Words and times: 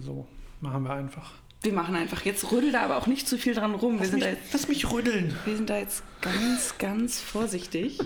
So 0.00 0.26
machen 0.60 0.82
wir 0.84 0.92
einfach. 0.92 1.32
Wir 1.62 1.72
machen 1.72 1.94
einfach. 1.94 2.24
Jetzt 2.24 2.50
rüttel 2.52 2.72
da 2.72 2.82
aber 2.82 2.96
auch 2.96 3.06
nicht 3.06 3.28
zu 3.28 3.36
viel 3.36 3.54
dran 3.54 3.74
rum. 3.74 3.94
Wir 3.94 4.00
Lass 4.00 4.08
sind, 4.10 4.14
mich, 4.20 4.24
da 4.24 4.30
jetzt, 4.30 4.52
lass 4.52 4.68
mich 4.68 4.90
rütteln. 4.90 5.36
wir 5.44 5.56
sind 5.56 5.68
da 5.68 5.78
jetzt 5.78 6.02
ganz, 6.22 6.74
ganz 6.78 7.20
vorsichtig. 7.20 7.98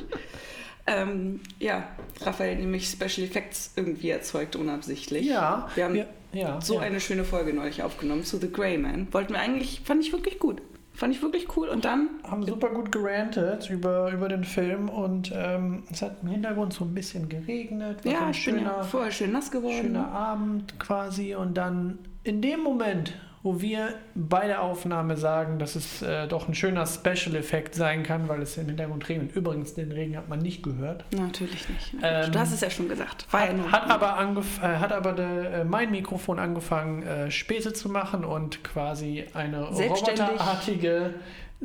ähm, 0.86 1.40
ja, 1.60 1.88
Raphael 2.22 2.56
nämlich 2.56 2.88
Special 2.88 3.26
Effects 3.26 3.72
irgendwie 3.76 4.10
erzeugt, 4.10 4.56
unabsichtlich. 4.56 5.24
Ja, 5.26 5.68
Wir 5.74 5.84
haben 5.84 5.94
wir- 5.94 6.08
ja, 6.32 6.60
so 6.60 6.74
ja. 6.74 6.80
eine 6.80 7.00
schöne 7.00 7.24
Folge 7.24 7.52
neulich 7.54 7.83
aufgenommen 7.85 8.24
zu 8.24 8.38
The 8.38 8.51
Grey 8.51 8.76
Man. 8.76 9.06
Wollten 9.12 9.35
wir 9.35 9.40
eigentlich, 9.40 9.82
fand 9.85 10.04
ich 10.04 10.12
wirklich 10.12 10.40
gut. 10.40 10.60
Fand 10.95 11.13
ich 11.13 11.21
wirklich 11.21 11.56
cool. 11.56 11.69
Und 11.69 11.85
dann, 11.85 12.08
haben 12.22 12.47
super 12.47 12.71
gut 12.71 12.92
gerantet 12.92 13.69
über, 13.69 14.13
über 14.13 14.29
den 14.29 14.45
Film 14.45 14.88
und 14.88 15.33
ähm, 15.35 15.83
es 15.90 16.02
hat 16.02 16.19
im 16.23 16.28
Hintergrund 16.28 16.73
so 16.73 16.84
ein 16.84 16.95
bisschen 16.95 17.28
geregnet. 17.28 18.05
war 18.05 18.12
so 18.12 18.19
ja, 18.19 18.27
ein 18.27 18.30
ich 18.30 18.45
bin 18.45 18.55
ja 18.55 18.60
schöner, 18.60 18.84
vorher 18.84 19.10
schön 19.10 19.33
nass 19.33 19.51
geworden. 19.51 19.74
schöner 19.80 20.09
Abend 20.09 20.78
quasi 20.78 21.34
und 21.34 21.55
dann 21.56 21.98
in 22.23 22.41
dem 22.41 22.60
Moment, 22.60 23.12
wo 23.45 23.61
wir 23.61 23.95
bei 24.14 24.46
der 24.46 24.62
Aufnahme 24.62 25.18
sagen, 25.18 25.59
dass 25.59 25.77
es 25.77 26.00
äh, 26.00 26.27
doch 26.27 26.48
ein 26.48 26.55
schöner 26.55 26.87
Special-Effekt 26.87 27.74
sein 27.74 28.02
kann, 28.02 28.27
weil 28.27 28.41
es 28.41 28.56
im 28.56 28.66
Hintergrund 28.66 29.06
regnet. 29.06 29.37
Übrigens, 29.37 29.74
den 29.74 29.92
Regen 29.92 30.16
hat 30.16 30.30
man 30.30 30.38
nicht 30.38 30.62
gehört. 30.62 31.05
Natürlich 31.12 31.68
nicht. 31.68 31.95
Ähm, 32.02 32.32
du 32.32 32.38
hast 32.38 32.52
es 32.54 32.62
ja 32.62 32.70
schon 32.70 32.88
gesagt. 32.88 33.27
War 33.30 33.46
ja 33.46 33.52
nur 33.52 33.70
Hat 33.70 33.91
aber, 33.91 34.16
angef 34.16 34.62
äh, 34.62 34.78
hat 34.78 34.92
aber 34.92 35.12
der, 35.12 35.52
äh, 35.60 35.65
mein 35.65 35.91
Mikrofon 35.91 36.38
angefangen, 36.38 37.02
äh, 37.02 37.30
Späße 37.30 37.74
zu 37.74 37.91
machen 37.91 38.24
und 38.24 38.65
quasi 38.65 39.27
eine 39.34 39.65
roboterartige 39.68 41.10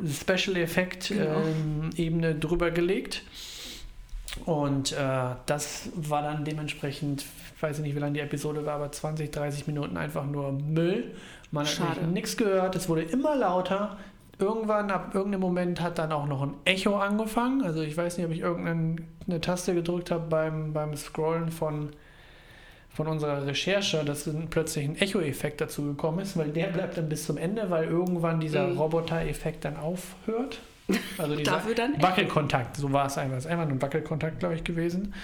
Special 0.06 0.56
Effect 0.58 1.08
Genau. 1.08 1.40
ähm, 1.40 1.90
Ebene 1.96 2.34
drüber 2.34 2.70
gelegt. 2.70 3.22
Und 4.44 4.92
äh, 4.92 4.96
das 5.46 5.88
war 5.94 6.22
dann 6.22 6.44
dementsprechend, 6.44 7.24
ich 7.60 7.62
weiß 7.62 7.80
nicht, 7.80 7.94
wie 7.94 7.98
lange 7.98 8.14
die 8.14 8.20
Episode 8.20 8.64
war, 8.64 8.76
aber 8.76 8.90
20, 8.90 9.30
30 9.30 9.66
Minuten 9.66 9.98
einfach 9.98 10.24
nur 10.24 10.50
Müll. 10.52 11.12
Man 11.50 11.66
hat 11.66 11.72
Schade. 11.74 11.96
nämlich 11.96 12.14
nichts 12.14 12.38
gehört, 12.38 12.74
es 12.74 12.88
wurde 12.88 13.02
immer 13.02 13.36
lauter. 13.36 13.98
Irgendwann, 14.38 14.90
ab 14.90 15.10
irgendeinem 15.14 15.42
Moment 15.42 15.82
hat 15.82 15.98
dann 15.98 16.10
auch 16.10 16.26
noch 16.26 16.40
ein 16.40 16.54
Echo 16.64 16.96
angefangen. 16.96 17.62
Also 17.62 17.82
ich 17.82 17.94
weiß 17.94 18.16
nicht, 18.16 18.24
ob 18.24 18.32
ich 18.32 18.40
irgendeine 18.40 19.40
Taste 19.42 19.74
gedrückt 19.74 20.10
habe 20.10 20.24
beim, 20.30 20.72
beim 20.72 20.96
Scrollen 20.96 21.50
von, 21.50 21.90
von 22.88 23.06
unserer 23.06 23.44
Recherche, 23.46 24.02
dass 24.06 24.24
dann 24.24 24.48
plötzlich 24.48 24.86
ein 24.88 24.96
Echo-Effekt 24.96 25.60
dazu 25.60 25.82
gekommen 25.84 26.20
ist, 26.20 26.38
weil 26.38 26.48
der 26.48 26.68
bleibt 26.68 26.96
dann 26.96 27.10
bis 27.10 27.26
zum 27.26 27.36
Ende, 27.36 27.68
weil 27.68 27.84
irgendwann 27.84 28.40
dieser 28.40 28.68
Mhm. 28.68 28.78
Roboter-Effekt 28.78 29.66
dann 29.66 29.76
aufhört. 29.76 30.60
Also 31.18 31.36
Dafür 31.36 31.74
dann. 31.74 32.00
Wackelkontakt, 32.00 32.76
so 32.76 32.92
war 32.92 33.06
es 33.06 33.18
einfach. 33.18 33.36
Es 33.36 33.44
ist 33.44 33.50
einfach 33.50 33.66
nur 33.66 33.74
ein 33.74 33.82
Wackelkontakt, 33.82 34.40
glaube 34.40 34.54
ich, 34.54 34.64
gewesen. 34.64 35.14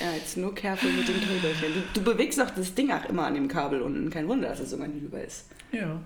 Ja, 0.00 0.12
jetzt 0.16 0.36
nur 0.36 0.54
careful 0.54 0.90
mit 0.92 1.08
dem 1.08 1.20
Kabelchen. 1.20 1.74
Du, 1.94 2.00
du 2.00 2.04
bewegst 2.04 2.38
doch 2.38 2.50
das 2.50 2.74
Ding 2.74 2.90
auch 2.90 3.08
immer 3.08 3.26
an 3.26 3.34
dem 3.34 3.48
Kabel 3.48 3.82
unten. 3.82 4.10
Kein 4.10 4.28
Wunder, 4.28 4.48
dass 4.48 4.60
es 4.60 4.70
sogar 4.70 4.86
hinüber 4.86 5.22
ist. 5.22 5.46
Ja. 5.72 6.00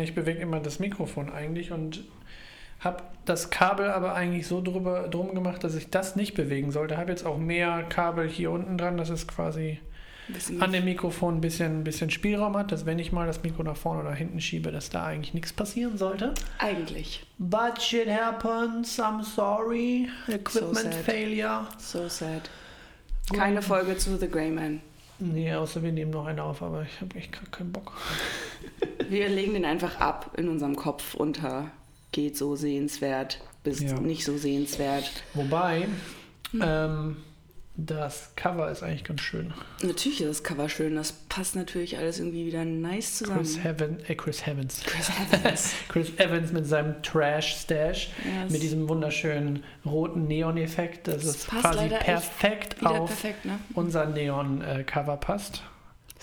Ich 0.00 0.14
bewege 0.14 0.40
immer 0.40 0.60
das 0.60 0.80
Mikrofon 0.80 1.32
eigentlich 1.32 1.70
und 1.70 2.04
habe 2.80 3.04
das 3.24 3.50
Kabel 3.50 3.90
aber 3.90 4.14
eigentlich 4.14 4.46
so 4.46 4.60
drüber, 4.60 5.08
drum 5.08 5.34
gemacht, 5.34 5.64
dass 5.64 5.74
ich 5.74 5.90
das 5.90 6.16
nicht 6.16 6.34
bewegen 6.34 6.72
sollte. 6.72 6.96
Habe 6.96 7.10
jetzt 7.10 7.24
auch 7.24 7.38
mehr 7.38 7.84
Kabel 7.88 8.28
hier 8.28 8.50
unten 8.50 8.78
dran, 8.78 8.96
dass 8.96 9.10
es 9.10 9.26
quasi 9.26 9.78
an 10.60 10.72
dem 10.72 10.84
Mikrofon 10.84 11.36
ein 11.36 11.40
bisschen, 11.40 11.80
ein 11.80 11.84
bisschen 11.84 12.10
Spielraum 12.10 12.56
hat, 12.56 12.72
dass 12.72 12.84
wenn 12.86 12.98
ich 12.98 13.12
mal 13.12 13.26
das 13.26 13.42
Mikro 13.42 13.62
nach 13.62 13.76
vorne 13.76 14.00
oder 14.02 14.14
hinten 14.14 14.40
schiebe, 14.40 14.72
dass 14.72 14.90
da 14.90 15.04
eigentlich 15.04 15.34
nichts 15.34 15.52
passieren 15.52 15.96
sollte. 15.98 16.34
Eigentlich. 16.58 17.24
But 17.38 17.80
shit 17.80 18.08
happens, 18.08 18.98
I'm 18.98 19.22
sorry. 19.22 20.08
Equipment 20.28 20.76
sad. 20.76 20.94
failure. 20.94 21.66
So 21.78 22.08
sad. 22.08 22.50
Keine 23.32 23.62
Folge 23.62 23.96
zu 23.96 24.16
The 24.16 24.28
Grey 24.28 24.50
Man. 24.50 24.80
Nee, 25.18 25.54
außer 25.54 25.82
wir 25.82 25.92
nehmen 25.92 26.10
noch 26.10 26.26
eine 26.26 26.42
auf, 26.42 26.60
aber 26.62 26.82
ich 26.82 27.00
habe 27.00 27.16
echt 27.16 27.32
grad 27.32 27.50
keinen 27.50 27.72
Bock. 27.72 27.92
Wir 29.08 29.28
legen 29.28 29.54
den 29.54 29.64
einfach 29.64 30.00
ab 30.00 30.32
in 30.36 30.48
unserem 30.48 30.74
Kopf 30.74 31.14
unter. 31.14 31.70
Geht 32.12 32.36
so 32.36 32.56
sehenswert, 32.56 33.40
bis 33.62 33.80
Ja. 33.80 33.98
nicht 34.00 34.24
so 34.24 34.36
sehenswert. 34.36 35.10
Wobei, 35.32 35.86
ähm, 36.60 37.16
das 37.78 38.30
Cover 38.36 38.70
ist 38.70 38.82
eigentlich 38.82 39.04
ganz 39.04 39.20
schön. 39.20 39.52
Natürlich 39.82 40.20
ist 40.22 40.28
das 40.28 40.42
Cover 40.42 40.68
schön. 40.68 40.94
Das 40.96 41.12
passt 41.12 41.56
natürlich 41.56 41.98
alles 41.98 42.18
irgendwie 42.18 42.46
wieder 42.46 42.64
nice 42.64 43.18
zusammen. 43.18 43.40
Chris, 43.40 43.62
Heaven, 43.62 43.98
äh, 44.08 44.14
Chris 44.14 44.42
Evans. 44.46 44.80
Chris 44.86 45.10
Evans. 45.30 45.72
Chris 45.88 46.10
Evans 46.16 46.52
mit 46.52 46.66
seinem 46.66 47.02
Trash-Stash, 47.02 48.10
Ja, 48.24 48.44
es- 48.46 48.52
mit 48.52 48.62
diesem 48.62 48.88
wunderschönen 48.88 49.62
roten 49.84 50.26
Neon-Effekt. 50.26 51.06
Das 51.08 51.16
Das 51.16 51.24
ist 51.36 51.46
passt 51.48 51.62
quasi 51.76 51.88
perfekt 51.88 52.84
auf 52.86 53.08
perfekt, 53.08 53.44
ne? 53.44 53.58
unser 53.74 54.06
Neon-Cover 54.06 55.16
passt. 55.18 55.62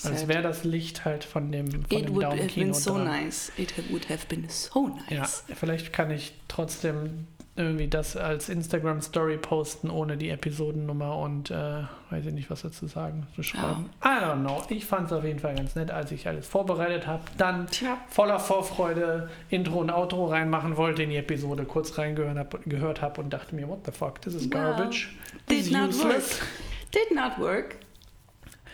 Als 0.04 0.22
Sad. 0.22 0.28
wäre 0.28 0.42
das 0.42 0.64
Licht 0.64 1.06
halt 1.06 1.24
von 1.24 1.52
dem, 1.52 1.70
von 1.70 1.82
It 1.84 2.08
dem 2.08 2.16
would 2.16 2.26
have 2.26 2.48
been 2.56 2.74
so 2.74 2.96
dran. 2.96 3.04
nice. 3.06 3.52
It 3.58 3.72
would 3.92 4.10
have 4.10 4.26
been 4.28 4.50
so 4.50 4.90
Ja, 5.10 5.20
nice. 5.22 5.44
vielleicht 5.54 5.94
kann 5.94 6.10
ich 6.10 6.34
trotzdem 6.48 7.28
irgendwie 7.56 7.88
das 7.88 8.18
als 8.18 8.50
Instagram-Story 8.50 9.38
posten, 9.38 9.92
ohne 9.92 10.18
die 10.18 10.30
Episodennummer 10.30 11.18
und 11.20 11.52
äh, 11.52 11.84
weiß 12.10 12.26
ich 12.26 12.34
nicht, 12.34 12.50
was 12.50 12.64
dazu 12.64 12.88
sagen, 12.88 13.28
zu 13.36 13.44
schreiben. 13.44 13.92
I 14.04 14.08
don't 14.08 14.42
know. 14.42 14.64
Ich 14.70 14.86
fand 14.86 15.06
es 15.08 15.14
auf 15.14 15.24
jeden 15.24 15.38
Fall 15.38 15.54
ganz 15.56 15.76
nett, 15.76 15.92
als 15.92 16.12
ich 16.12 16.28
alles 16.28 16.48
vorbereitet 16.48 17.06
habe. 17.06 17.22
Dann 17.38 17.68
Tja. 17.68 17.98
voller 18.10 18.40
Vorfreude 18.40 19.30
Intro 19.50 19.80
und 19.82 19.92
Outro 19.92 20.26
reinmachen 20.26 20.78
wollte 20.78 21.04
in 21.04 21.12
die 21.12 21.18
Episode, 21.18 21.66
kurz 21.66 21.96
reingehört 21.98 22.38
habe 22.38 22.60
gehört 22.66 23.02
hab 23.04 23.20
und 23.20 23.32
dachte 23.32 23.54
mir, 23.56 23.68
what 23.68 23.86
the 23.86 23.92
fuck, 23.92 24.20
this 24.22 24.34
is 24.34 24.44
Well, 24.44 24.74
garbage. 24.76 25.10
This 25.48 25.66
Did 25.66 25.74
not 25.74 25.90
useless. 25.90 26.40
work. 26.40 26.48
Did 26.92 27.16
not 27.16 27.38
work. 27.40 27.76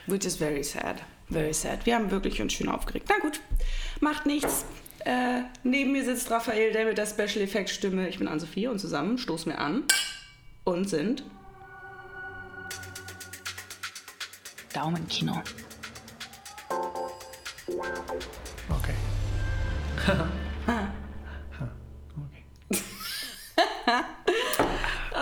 Which 0.07 0.25
is 0.25 0.37
very 0.37 0.63
sad. 0.63 1.01
Very 1.27 1.53
sad. 1.53 1.85
Wir 1.85 1.95
haben 1.95 2.09
wirklich 2.11 2.41
uns 2.41 2.53
schön 2.53 2.69
aufgeregt. 2.69 3.07
Na 3.09 3.19
gut, 3.21 3.41
macht 3.99 4.25
nichts. 4.25 4.65
Äh, 5.05 5.41
neben 5.63 5.91
mir 5.91 6.03
sitzt 6.03 6.29
Raphael, 6.31 6.71
der 6.71 6.85
mit 6.85 6.97
der 6.97 7.05
Special 7.05 7.43
Effects 7.43 7.73
Stimme. 7.73 8.09
Ich 8.09 8.19
bin 8.19 8.27
Ann-Sophie 8.27 8.67
und 8.67 8.79
zusammen 8.79 9.17
stoßen 9.17 9.51
wir 9.51 9.59
an 9.59 9.83
und 10.63 10.89
sind 10.89 11.23
Daumenkino. 14.73 15.41
Okay. 18.69 18.93
okay. 22.27 22.83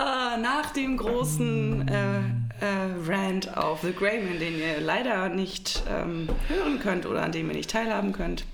Ah, 0.00 0.36
nach 0.36 0.70
dem 0.70 0.96
großen 0.96 1.88
äh, 1.88 2.18
äh, 2.60 2.94
Rant 3.06 3.56
auf 3.56 3.80
The 3.82 3.92
Greyman, 3.92 4.38
den 4.38 4.58
ihr 4.58 4.80
leider 4.80 5.28
nicht 5.28 5.82
ähm, 5.88 6.28
hören 6.46 6.78
könnt 6.78 7.04
oder 7.04 7.22
an 7.22 7.32
dem 7.32 7.48
ihr 7.48 7.56
nicht 7.56 7.70
teilhaben 7.70 8.12
könnt, 8.12 8.44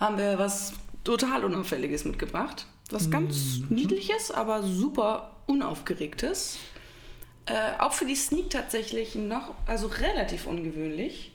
haben 0.00 0.18
wir 0.18 0.38
was 0.38 0.72
total 1.04 1.44
Unauffälliges 1.44 2.04
mitgebracht. 2.04 2.66
Was 2.90 3.10
ganz 3.10 3.60
Niedliches, 3.68 4.32
aber 4.32 4.64
super 4.64 5.30
Unaufgeregtes. 5.46 6.58
Äh, 7.46 7.80
auch 7.80 7.92
für 7.92 8.04
die 8.04 8.16
Sneak 8.16 8.50
tatsächlich 8.50 9.14
noch, 9.14 9.54
also 9.66 9.86
relativ 9.86 10.46
ungewöhnlich, 10.46 11.32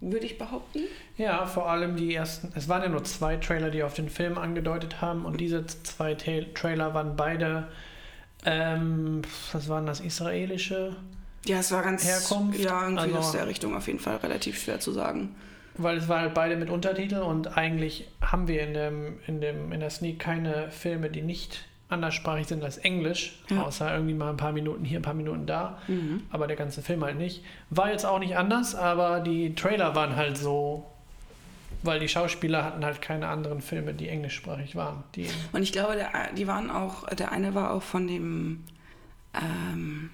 würde 0.00 0.26
ich 0.26 0.38
behaupten. 0.38 0.80
Ja, 1.16 1.46
vor 1.46 1.68
allem 1.70 1.96
die 1.96 2.14
ersten. 2.14 2.52
Es 2.54 2.68
waren 2.68 2.82
ja 2.82 2.88
nur 2.88 3.04
zwei 3.04 3.36
Trailer, 3.36 3.70
die 3.70 3.82
auf 3.82 3.94
den 3.94 4.08
Film 4.08 4.38
angedeutet 4.38 5.00
haben. 5.00 5.24
Und 5.24 5.40
diese 5.40 5.66
zwei 5.66 6.14
Ta 6.14 6.32
Trailer 6.54 6.94
waren 6.94 7.16
beide. 7.16 7.68
Ähm, 8.44 9.22
was 9.52 9.68
waren 9.68 9.86
das? 9.86 10.00
Israelische? 10.00 10.96
Ja, 11.46 11.58
es 11.60 11.70
war 11.72 11.82
ganz. 11.82 12.04
Herkunft, 12.04 12.58
Ja, 12.60 12.82
irgendwie 12.82 13.02
also- 13.04 13.16
aus 13.18 13.32
der 13.32 13.46
Richtung 13.46 13.76
auf 13.76 13.86
jeden 13.86 14.00
Fall 14.00 14.16
relativ 14.16 14.60
schwer 14.62 14.80
zu 14.80 14.92
sagen. 14.92 15.34
Weil 15.76 15.96
es 15.96 16.08
waren 16.08 16.22
halt 16.22 16.34
beide 16.34 16.56
mit 16.56 16.70
Untertitel 16.70 17.16
und 17.16 17.56
eigentlich 17.56 18.08
haben 18.20 18.46
wir 18.46 18.62
in, 18.62 18.74
dem, 18.74 19.18
in, 19.26 19.40
dem, 19.40 19.72
in 19.72 19.80
der 19.80 19.90
Sneak 19.90 20.20
keine 20.20 20.70
Filme, 20.70 21.10
die 21.10 21.22
nicht 21.22 21.64
anderssprachig 21.88 22.46
sind 22.46 22.62
als 22.62 22.78
Englisch. 22.78 23.42
Ja. 23.50 23.62
Außer 23.62 23.92
irgendwie 23.92 24.14
mal 24.14 24.30
ein 24.30 24.36
paar 24.36 24.52
Minuten 24.52 24.84
hier, 24.84 25.00
ein 25.00 25.02
paar 25.02 25.14
Minuten 25.14 25.46
da. 25.46 25.78
Mhm. 25.88 26.22
Aber 26.30 26.46
der 26.46 26.56
ganze 26.56 26.82
Film 26.82 27.04
halt 27.04 27.18
nicht. 27.18 27.42
War 27.70 27.90
jetzt 27.90 28.06
auch 28.06 28.18
nicht 28.18 28.36
anders, 28.36 28.74
aber 28.74 29.20
die 29.20 29.54
Trailer 29.54 29.94
waren 29.94 30.16
halt 30.16 30.36
so. 30.36 30.90
Weil 31.82 32.00
die 32.00 32.08
Schauspieler 32.08 32.64
hatten 32.64 32.82
halt 32.82 33.02
keine 33.02 33.28
anderen 33.28 33.60
Filme, 33.60 33.92
die 33.92 34.08
englischsprachig 34.08 34.74
waren. 34.74 35.04
Die 35.16 35.28
Und 35.52 35.62
ich 35.62 35.72
glaube, 35.72 35.96
der, 35.96 36.10
die 36.34 36.46
waren 36.46 36.70
auch, 36.70 37.06
der 37.08 37.30
eine 37.30 37.54
war 37.54 37.74
auch 37.74 37.82
von 37.82 38.06
dem 38.06 38.64
ähm, 39.34 40.10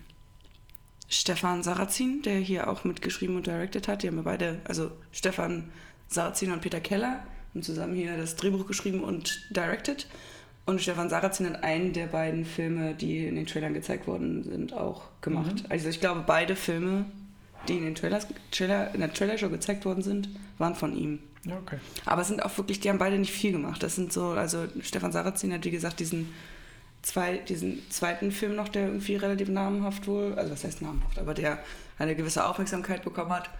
Stefan 1.11 1.65
Sarrazin, 1.65 2.23
der 2.23 2.39
hier 2.39 2.71
auch 2.71 2.85
mitgeschrieben 2.85 3.37
und 3.37 3.47
directed 3.47 3.89
hat. 3.89 4.03
Die 4.03 4.09
haben 4.09 4.17
wir 4.17 4.23
beide, 4.23 4.61
also 4.65 4.93
Stefan 5.12 5.69
Sarrazin 6.09 6.53
und 6.53 6.62
Peter 6.62 6.81
Keller, 6.81 7.25
haben 7.51 7.62
zusammen 7.62 7.95
hier 7.95 8.17
das 8.17 8.37
Drehbuch 8.37 8.67
geschrieben 8.67 9.03
und 9.03 9.45
directed. 9.51 10.07
Und 10.67 10.81
Stefan 10.81 11.11
Sarrazin 11.11 11.47
hat 11.47 11.65
einen 11.65 11.93
der 11.93 12.07
beiden 12.07 12.45
Filme, 12.45 12.95
die 12.95 13.27
in 13.27 13.35
den 13.35 13.47
Trailern 13.47 13.75
gezeigt 13.75 14.07
worden 14.07 14.45
sind, 14.45 14.73
auch 14.73 15.03
gemacht. 15.21 15.65
Also 15.69 15.89
ich 15.89 15.99
glaube, 15.99 16.23
beide 16.25 16.55
Filme, 16.55 17.07
die 17.67 17.79
in, 17.79 17.85
den 17.85 17.97
Trailers, 17.97 18.29
Trailer, 18.53 18.95
in 18.95 19.01
der 19.01 19.13
Trailershow 19.13 19.49
gezeigt 19.49 19.85
worden 19.85 20.03
sind, 20.03 20.29
waren 20.59 20.77
von 20.77 20.97
ihm. 20.97 21.19
Ja, 21.45 21.56
okay. 21.56 21.79
Aber 22.05 22.23
es 22.23 22.29
sind 22.29 22.45
auch 22.45 22.56
wirklich, 22.56 22.79
die 22.79 22.89
haben 22.89 22.99
beide 22.99 23.19
nicht 23.19 23.33
viel 23.33 23.51
gemacht. 23.51 23.83
Das 23.83 23.97
sind 23.97 24.13
so, 24.13 24.29
also 24.29 24.67
Stefan 24.81 25.11
Sarrazin 25.11 25.53
hat, 25.53 25.65
wie 25.65 25.73
gesagt, 25.73 25.99
diesen, 25.99 26.33
zwei, 27.02 27.38
diesen 27.38 27.88
zweiten 27.91 28.31
Film 28.32 28.56
noch, 28.56 28.69
der 28.69 28.87
irgendwie 28.87 29.17
relativ 29.17 29.49
namhaft 29.49 30.06
wohl, 30.06 30.35
also 30.37 30.52
was 30.52 30.64
heißt 30.64 30.82
namhaft, 30.82 31.19
aber 31.19 31.35
der 31.35 31.58
eine 31.99 32.14
gewisse 32.14 32.47
Aufmerksamkeit 32.47 33.02
bekommen 33.05 33.31
hat. 33.32 33.50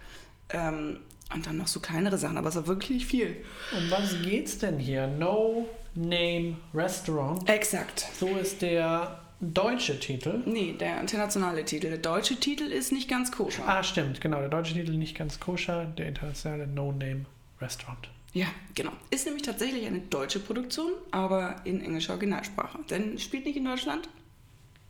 Ähm, 0.49 0.99
Und 1.33 1.45
dann 1.47 1.57
noch 1.57 1.67
so 1.67 1.79
kleinere 1.79 2.17
Sachen, 2.17 2.37
aber 2.37 2.49
es 2.49 2.55
war 2.55 2.67
wirklich 2.67 3.05
viel. 3.05 3.37
Um 3.77 3.89
was 3.89 4.21
geht's 4.21 4.57
denn 4.57 4.79
hier? 4.79 5.07
No 5.07 5.65
Name 5.95 6.57
Restaurant. 6.73 7.47
Exakt. 7.49 8.05
So 8.19 8.27
ist 8.35 8.61
der 8.61 9.19
deutsche 9.39 9.97
Titel. 9.99 10.41
Nee, 10.45 10.73
der 10.77 10.99
internationale 10.99 11.63
Titel. 11.63 11.87
Der 11.89 11.97
deutsche 11.99 12.35
Titel 12.35 12.65
ist 12.65 12.91
nicht 12.91 13.09
ganz 13.09 13.31
koscher. 13.31 13.63
Ah, 13.65 13.81
stimmt, 13.81 14.19
genau. 14.21 14.39
Der 14.39 14.49
deutsche 14.49 14.73
Titel 14.73 14.91
nicht 14.91 15.17
ganz 15.17 15.39
koscher, 15.39 15.85
der 15.85 16.07
internationale 16.07 16.67
No 16.67 16.91
Name 16.91 17.25
Restaurant. 17.61 18.09
Ja, 18.33 18.47
genau. 18.75 18.91
Ist 19.09 19.25
nämlich 19.25 19.43
tatsächlich 19.43 19.85
eine 19.85 19.99
deutsche 19.99 20.39
Produktion, 20.39 20.93
aber 21.11 21.61
in 21.65 21.81
englischer 21.81 22.13
Originalsprache. 22.13 22.79
Denn 22.89 23.19
spielt 23.19 23.45
nicht 23.45 23.57
in 23.57 23.65
Deutschland, 23.65 24.07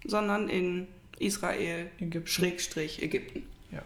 sondern 0.06 0.48
in 0.48 0.88
Israel, 1.18 1.90
Ägypten. 2.00 2.28
Schrägstrich 2.28 3.02
Ägypten. 3.02 3.44
Ja. 3.72 3.84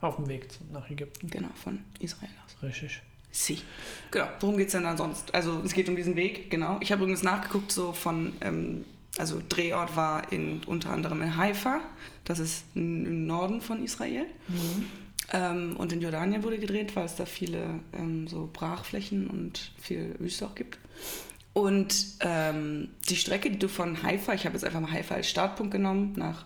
Auf 0.00 0.16
dem 0.16 0.28
Weg 0.28 0.48
nach 0.72 0.90
Ägypten. 0.90 1.28
Genau, 1.28 1.50
von 1.62 1.84
Israel 2.00 2.30
aus. 2.44 2.62
Richtig. 2.62 3.00
Sie. 3.30 3.60
Genau. 4.10 4.28
Worum 4.40 4.56
geht 4.56 4.66
es 4.66 4.72
denn 4.72 4.82
dann 4.82 4.96
sonst? 4.96 5.34
Also 5.34 5.62
es 5.64 5.72
geht 5.72 5.88
um 5.88 5.96
diesen 5.96 6.16
Weg, 6.16 6.50
genau. 6.50 6.78
Ich 6.80 6.92
habe 6.92 7.02
übrigens 7.02 7.22
nachgeguckt, 7.22 7.72
so 7.72 7.92
von, 7.92 8.34
ähm, 8.42 8.84
also 9.16 9.40
Drehort 9.48 9.96
war 9.96 10.30
in 10.32 10.62
unter 10.64 10.90
anderem 10.90 11.22
in 11.22 11.36
Haifa, 11.36 11.80
das 12.24 12.38
ist 12.38 12.64
im 12.74 13.26
Norden 13.26 13.60
von 13.60 13.82
Israel. 13.82 14.26
Ähm, 15.32 15.76
und 15.78 15.92
in 15.92 16.00
Jordanien 16.00 16.42
wurde 16.42 16.58
gedreht, 16.58 16.94
weil 16.94 17.06
es 17.06 17.16
da 17.16 17.24
viele 17.24 17.80
ähm, 17.92 18.28
so 18.28 18.48
Brachflächen 18.52 19.28
und 19.28 19.72
viel 19.80 20.14
Wüste 20.18 20.46
auch 20.46 20.54
gibt. 20.54 20.78
Und 21.54 21.94
ähm, 22.20 22.90
die 23.08 23.16
Strecke, 23.16 23.50
die 23.50 23.58
du 23.58 23.68
von 23.68 24.02
Haifa, 24.02 24.32
ich 24.34 24.44
habe 24.46 24.54
jetzt 24.54 24.64
einfach 24.64 24.80
mal 24.80 24.90
Haifa 24.92 25.14
als 25.16 25.28
Startpunkt 25.28 25.72
genommen, 25.72 26.14
nach 26.16 26.44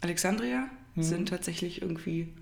Alexandria, 0.00 0.68
sind 0.98 1.28
tatsächlich 1.28 1.82
irgendwie 1.82 2.32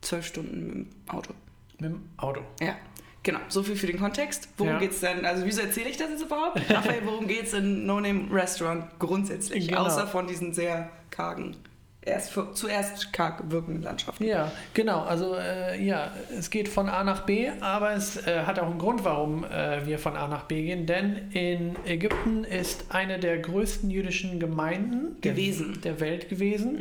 zwölf 0.00 0.26
Stunden 0.26 0.66
mit 0.66 0.74
dem 0.74 0.86
Auto. 1.08 1.34
Mit 1.80 1.90
dem 1.90 2.02
Auto. 2.16 2.40
Ja, 2.60 2.76
genau. 3.24 3.40
So 3.48 3.62
viel 3.64 3.74
für 3.76 3.86
den 3.88 3.98
Kontext. 3.98 4.48
Worum 4.58 4.74
Ja. 4.74 4.78
geht's 4.78 5.00
denn? 5.00 5.24
Also, 5.24 5.44
wieso 5.44 5.60
erzähle 5.62 5.88
ich 5.90 5.96
das 5.96 6.10
jetzt 6.10 6.22
überhaupt? 6.22 6.60
Raphael, 6.70 7.02
worum 7.04 7.26
geht's 7.26 7.52
in 7.52 7.84
No 7.86 8.00
Name 8.00 8.28
Restaurant 8.30 8.84
grundsätzlich? 9.00 9.68
Genau. 9.68 9.86
Außer 9.86 10.06
von 10.06 10.26
diesen 10.28 10.52
sehr 10.54 10.90
kargen, 11.10 11.56
erst 12.04 12.30
für, 12.32 12.52
zuerst 12.52 13.12
karg 13.12 13.50
wirkenden 13.50 13.82
Landschaften. 13.82 14.24
Ja, 14.24 14.50
genau. 14.74 15.00
Also 15.02 15.34
äh, 15.36 15.82
ja, 15.84 16.10
es 16.36 16.50
geht 16.50 16.68
von 16.68 16.88
A 16.88 17.04
nach 17.04 17.24
B, 17.26 17.50
aber 17.60 17.92
es 17.92 18.26
äh, 18.26 18.42
hat 18.44 18.58
auch 18.58 18.66
einen 18.70 18.78
Grund, 18.78 19.04
warum 19.04 19.44
äh, 19.44 19.86
wir 19.86 19.98
von 19.98 20.16
A 20.16 20.26
nach 20.28 20.44
B 20.44 20.62
gehen. 20.62 20.86
Denn 20.86 21.30
in 21.32 21.76
Ägypten 21.86 22.44
ist 22.44 22.86
eine 22.90 23.18
der 23.18 23.38
größten 23.38 23.90
jüdischen 23.90 24.40
Gemeinden 24.40 25.20
der- 25.22 25.32
Gewesen. 25.32 25.80
der 25.82 26.00
Welt 26.00 26.28
gewesen. 26.28 26.78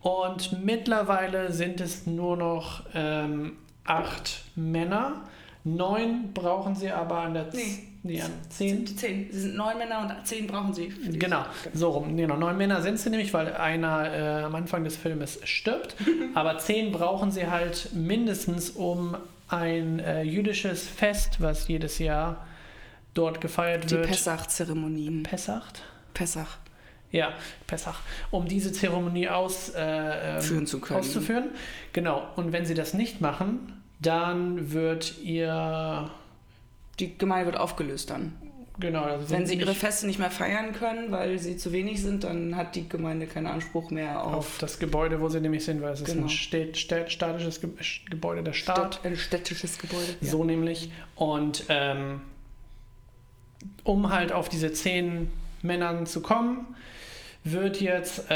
Und 0.00 0.62
mittlerweile 0.64 1.52
sind 1.52 1.80
es 1.80 2.06
nur 2.06 2.36
noch 2.36 2.82
ähm, 2.94 3.52
acht 3.84 4.44
Männer. 4.54 5.22
Neun 5.64 6.32
brauchen 6.34 6.74
sie 6.74 6.90
aber 6.90 7.20
an 7.20 7.34
der 7.34 7.46
Nee. 7.54 7.78
Nee, 8.04 8.22
Zehn. 8.50 8.86
zehn. 8.86 8.96
zehn. 8.96 9.28
Sie 9.32 9.40
sind 9.40 9.56
neun 9.56 9.76
Männer 9.78 10.00
und 10.00 10.26
zehn 10.26 10.46
brauchen 10.46 10.72
sie. 10.72 10.88
die- 10.90 11.18
Genau, 11.18 11.44
so 11.72 11.90
rum. 11.90 12.16
Genau, 12.16 12.36
neun 12.36 12.56
Männer 12.56 12.80
sind 12.82 12.98
sie 13.00 13.10
nämlich, 13.10 13.34
weil 13.34 13.52
einer 13.54 14.12
äh, 14.12 14.42
am 14.44 14.54
Anfang 14.54 14.84
des 14.84 14.96
Filmes 14.96 15.40
stirbt. 15.44 15.96
Aber 16.34 16.58
zehn 16.58 16.92
brauchen 16.92 17.32
sie 17.32 17.48
halt 17.48 17.90
mindestens, 17.92 18.70
um 18.70 19.16
ein 19.48 19.98
äh, 19.98 20.22
jüdisches 20.22 20.86
Fest, 20.86 21.40
was 21.40 21.66
jedes 21.68 21.98
Jahr 21.98 22.46
dort 23.14 23.40
gefeiert 23.40 23.90
Die 23.90 23.96
wird. 23.96 24.06
Pessach-Zeremonien. 24.06 25.22
Pessach? 25.24 25.66
Pessach. 26.14 26.58
Ja, 27.12 27.32
Pessach. 27.68 28.00
Um 28.32 28.48
diese 28.48 28.72
Zeremonie 28.72 29.28
aus, 29.28 29.68
äh, 29.70 30.36
ähm, 30.36 30.42
Führen 30.42 30.66
zu 30.66 30.80
können. 30.80 30.98
auszuführen. 31.00 31.50
Genau. 31.92 32.26
Und 32.34 32.52
wenn 32.52 32.66
sie 32.66 32.74
das 32.74 32.92
nicht 32.92 33.20
machen, 33.20 33.80
dann 34.00 34.72
wird 34.72 35.18
ihr. 35.22 36.10
Die 37.00 37.16
Gemeinde 37.18 37.46
wird 37.46 37.56
aufgelöst 37.56 38.10
dann. 38.10 38.32
Genau, 38.78 39.02
also 39.04 39.30
Wenn 39.30 39.46
sie 39.46 39.54
ihre 39.54 39.74
Feste 39.74 40.04
nicht 40.06 40.18
mehr 40.18 40.32
feiern 40.32 40.72
können, 40.72 41.12
weil 41.12 41.38
sie 41.38 41.56
zu 41.56 41.70
wenig 41.72 42.02
sind, 42.02 42.24
dann 42.24 42.56
hat 42.56 42.74
die 42.74 42.88
Gemeinde 42.88 43.28
keinen 43.28 43.46
Anspruch 43.46 43.90
mehr 43.92 44.20
auf 44.24 44.34
auf, 44.34 44.58
das 44.58 44.80
Gebäude, 44.80 45.20
wo 45.20 45.28
sie 45.28 45.40
nämlich 45.40 45.64
sind, 45.64 45.80
weil 45.80 45.92
es 45.92 46.00
ist 46.00 46.06
Genau. 46.12 46.24
ein 46.26 46.28
Stät, 46.28 46.76
Stät, 46.76 47.12
statisches 47.12 47.60
Ge 47.60 47.70
Gebäude 48.10 48.42
der 48.42 48.52
Stadt. 48.52 48.94
Stadt, 48.96 49.06
ein 49.06 49.16
städtisches 49.16 49.78
Gebäude. 49.78 50.16
So 50.20 50.42
nämlich. 50.42 50.90
Und 51.14 51.64
ähm, 51.68 52.22
um 53.84 54.10
halt 54.10 54.32
auf 54.32 54.48
diese 54.48 54.72
zehn 54.72 55.30
Männern 55.62 56.06
zu 56.06 56.20
kommen, 56.20 56.66
wird 57.44 57.80
jetzt 57.80 58.28
äh, 58.30 58.34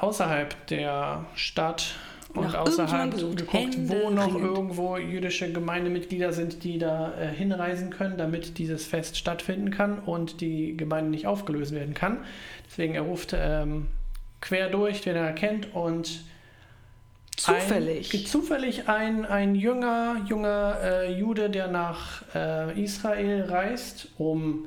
außerhalb 0.00 0.66
der 0.66 1.26
Stadt 1.36 1.94
und 2.36 2.52
Nach 2.52 2.54
außerhalb 2.54 3.14
geguckt, 3.14 3.76
wo 3.88 4.10
noch 4.10 4.26
Händeringend. 4.26 4.56
irgendwo 4.56 4.96
jüdische 4.96 5.52
Gemeindemitglieder 5.52 6.32
sind, 6.32 6.64
die 6.64 6.78
da 6.78 7.14
äh, 7.18 7.28
hinreisen 7.28 7.90
können, 7.90 8.16
damit 8.16 8.58
dieses 8.58 8.86
Fest 8.86 9.16
stattfinden 9.16 9.70
kann 9.70 9.98
und 9.98 10.40
die 10.40 10.76
Gemeinde 10.76 11.10
nicht 11.10 11.26
aufgelöst 11.26 11.72
werden 11.72 11.94
kann. 11.94 12.18
Deswegen 12.66 12.94
er 12.94 13.02
ruft 13.02 13.34
ähm, 13.38 13.86
quer 14.40 14.68
durch, 14.68 15.00
den 15.00 15.16
er 15.16 15.32
kennt 15.32 15.74
und 15.74 16.24
Zufällig. 17.36 18.14
ein, 18.14 18.26
zufällig 18.26 18.88
ein, 18.88 19.26
ein 19.26 19.54
junger, 19.54 20.24
junger 20.26 20.78
äh, 20.82 21.12
Jude, 21.12 21.50
der 21.50 21.68
nach 21.68 22.22
äh, 22.34 22.82
Israel 22.82 23.42
reist, 23.42 24.08
um 24.16 24.66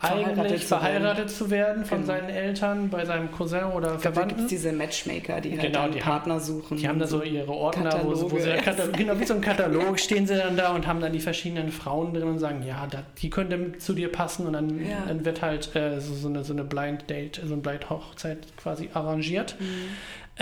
Verheiratet 0.00 0.38
eigentlich 0.38 0.64
verheiratet 0.66 1.30
zu 1.30 1.50
werden 1.50 1.84
von 1.84 1.98
Genau. 2.02 2.06
seinen 2.14 2.30
Eltern, 2.30 2.88
bei 2.88 3.04
seinem 3.04 3.30
Cousin 3.30 3.64
oder 3.64 3.96
Ich 3.96 4.00
glaube, 4.00 4.14
da 4.16 4.22
gibt 4.24 4.40
Verwandten. 4.40 4.40
es 4.44 4.46
diese 4.48 4.72
Matchmaker, 4.72 5.40
die 5.42 5.50
halt 5.52 5.60
Genau, 5.60 5.82
dann 5.82 5.92
die 5.92 5.98
Partner 5.98 6.40
suchen. 6.40 6.78
Die 6.78 6.88
haben 6.88 6.98
da 6.98 7.06
so 7.06 7.22
ihre 7.22 7.52
Ordner, 7.52 8.00
wo, 8.02 8.14
sie- 8.14 8.30
wo 8.30 8.38
sie. 8.38 8.50
Katalog, 8.50 8.92
genau 8.96 9.20
wie 9.20 9.24
so 9.26 9.34
ein 9.34 9.40
Katalog 9.42 10.00
stehen 10.00 10.26
sie 10.26 10.36
dann 10.36 10.56
da 10.56 10.74
und 10.74 10.86
haben 10.86 11.00
dann 11.00 11.12
die 11.12 11.20
verschiedenen 11.20 11.70
Frauen 11.70 12.14
drin 12.14 12.24
und 12.28 12.38
sagen, 12.38 12.62
ja, 12.66 12.86
da, 12.90 13.02
die 13.20 13.28
könnte 13.28 13.76
zu 13.78 13.92
dir 13.92 14.10
passen 14.10 14.46
und 14.46 14.54
dann, 14.54 14.80
Ja. 14.84 15.04
dann 15.06 15.24
wird 15.24 15.42
halt 15.42 15.76
äh, 15.76 16.00
so, 16.00 16.14
so 16.14 16.28
eine, 16.28 16.44
so 16.44 16.54
eine 16.54 16.64
Blind 16.64 17.10
Date, 17.10 17.36
so 17.44 17.52
eine 17.52 17.60
Blind 17.62 17.90
Hochzeit 17.90 18.38
quasi 18.56 18.88
arrangiert. 18.94 19.56
Mhm. 19.60 19.66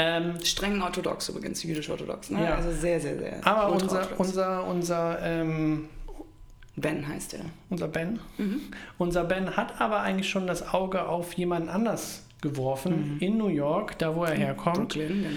Ähm, 0.01 0.35
Streng 0.45 0.81
orthodox 0.81 1.29
übrigens, 1.31 1.65
jüdisch-orthodox. 1.65 2.31
Ne? 2.31 2.45
Ja. 2.45 2.55
Also 2.55 2.71
sehr, 2.71 3.01
sehr, 3.01 3.19
sehr. 3.19 3.45
aber 3.45 3.73
unser, 3.73 4.07
unser, 4.19 4.65
unser, 4.69 5.19
ähm, 5.25 5.89
Ben 6.81 7.07
heißt 7.09 7.35
er. 7.35 7.41
unser 7.71 7.89
Ben, 7.89 8.19
Mhm. 8.39 8.61
unser 8.99 9.25
Ben 9.25 9.57
hat 9.57 9.81
aber 9.81 10.01
eigentlich 10.01 10.29
schon 10.29 10.47
das 10.47 10.73
Auge 10.75 11.07
auf 11.09 11.33
jemanden 11.35 11.69
anders 11.69 12.25
geworfen 12.41 13.15
Mhm. 13.15 13.21
in 13.21 13.37
New 13.39 13.49
York, 13.49 13.99
da 13.99 14.15
wo 14.15 14.25
er 14.25 14.35
herkommt. 14.35 14.95
Brooklyn, 14.95 15.23
genau. 15.25 15.29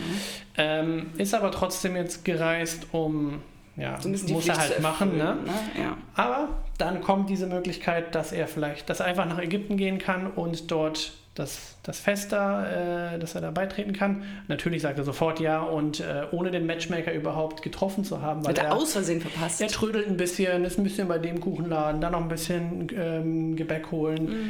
Ähm, 0.58 1.06
ist 1.18 1.34
aber 1.34 1.52
trotzdem 1.52 1.96
jetzt 1.96 2.24
gereist, 2.26 2.88
um 2.92 3.42
ja, 3.78 4.00
So 4.02 4.10
muss 4.10 4.22
er 4.24 4.28
Pflicht 4.28 4.58
halt 4.58 4.76
zu 4.76 4.82
machen, 4.82 5.18
ne? 5.18 5.24
erfüllen, 5.24 5.46
Ja. 5.80 5.98
Aber 6.16 6.50
dann 6.78 7.02
kommt 7.02 7.30
diese 7.30 7.48
Möglichkeit, 7.48 8.14
dass 8.16 8.32
er 8.32 8.48
vielleicht, 8.48 8.90
dass 8.90 9.00
er 9.00 9.06
einfach 9.08 9.26
nach 9.26 9.40
Ägypten 9.40 9.78
gehen 9.78 9.98
kann 9.98 10.28
und 10.28 10.72
dort 10.72 11.14
das, 11.36 11.78
das 11.84 11.98
Fest 12.00 12.34
da, 12.34 13.14
äh, 13.14 13.18
dass 13.20 13.36
er 13.36 13.42
da 13.42 13.52
beitreten 13.52 13.94
kann. 13.94 14.24
Natürlich 14.50 14.82
sagt 14.82 14.98
er 14.98 15.06
sofort 15.06 15.40
ja 15.40 15.62
und 15.62 16.02
äh, 16.02 16.24
ohne 16.32 16.52
den 16.52 16.66
Matchmaker 16.66 17.14
überhaupt 17.14 17.62
getroffen 17.62 18.04
zu 18.04 18.22
haben, 18.22 18.44
weil 18.44 18.50
Hat 18.52 18.58
er 18.58 18.66
er, 18.66 18.76
aus 18.76 18.92
Versehen 18.92 19.22
verpasst. 19.22 19.62
er 19.62 19.70
trödelt 19.70 20.08
ein 20.08 20.18
bisschen, 20.18 20.66
ist 20.66 20.78
ein 20.78 20.84
bisschen 20.84 21.08
bei 21.08 21.20
dem 21.20 21.40
Kuchenladen, 21.40 22.02
dann 22.02 22.12
noch 22.12 22.22
ein 22.22 22.28
bisschen 22.28 22.90
ähm, 22.94 23.56
Gebäck 23.56 23.92
holen 23.92 24.26
Mhm. 24.26 24.50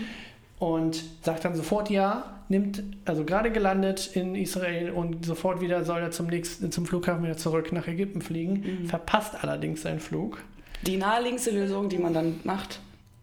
und 0.68 1.04
sagt 1.24 1.46
dann 1.46 1.56
sofort 1.56 1.92
ja, 1.92 2.24
nimmt, 2.52 2.84
also 3.06 3.26
gerade 3.26 3.52
gelandet 3.52 4.12
in 4.14 4.36
Israel 4.36 4.92
und 4.92 5.26
sofort 5.26 5.60
wieder 5.62 5.84
soll 5.84 6.02
er 6.02 6.12
zum 6.12 6.28
nächsten, 6.28 6.72
zum 6.72 6.86
Flughafen 6.86 7.24
wieder 7.24 7.38
zurück 7.38 7.72
nach 7.72 7.88
Ägypten 7.88 8.22
fliegen, 8.22 8.82
Mhm. 8.82 8.86
verpasst 8.88 9.34
allerdings 9.44 9.82
seinen 9.82 10.00
Flug 10.00 10.38
Die 10.86 10.98
naheliegendste 10.98 11.50
Lösung, 11.52 11.90
die 11.90 11.98
man 11.98 12.14
dann 12.14 12.40
macht, 12.44 12.80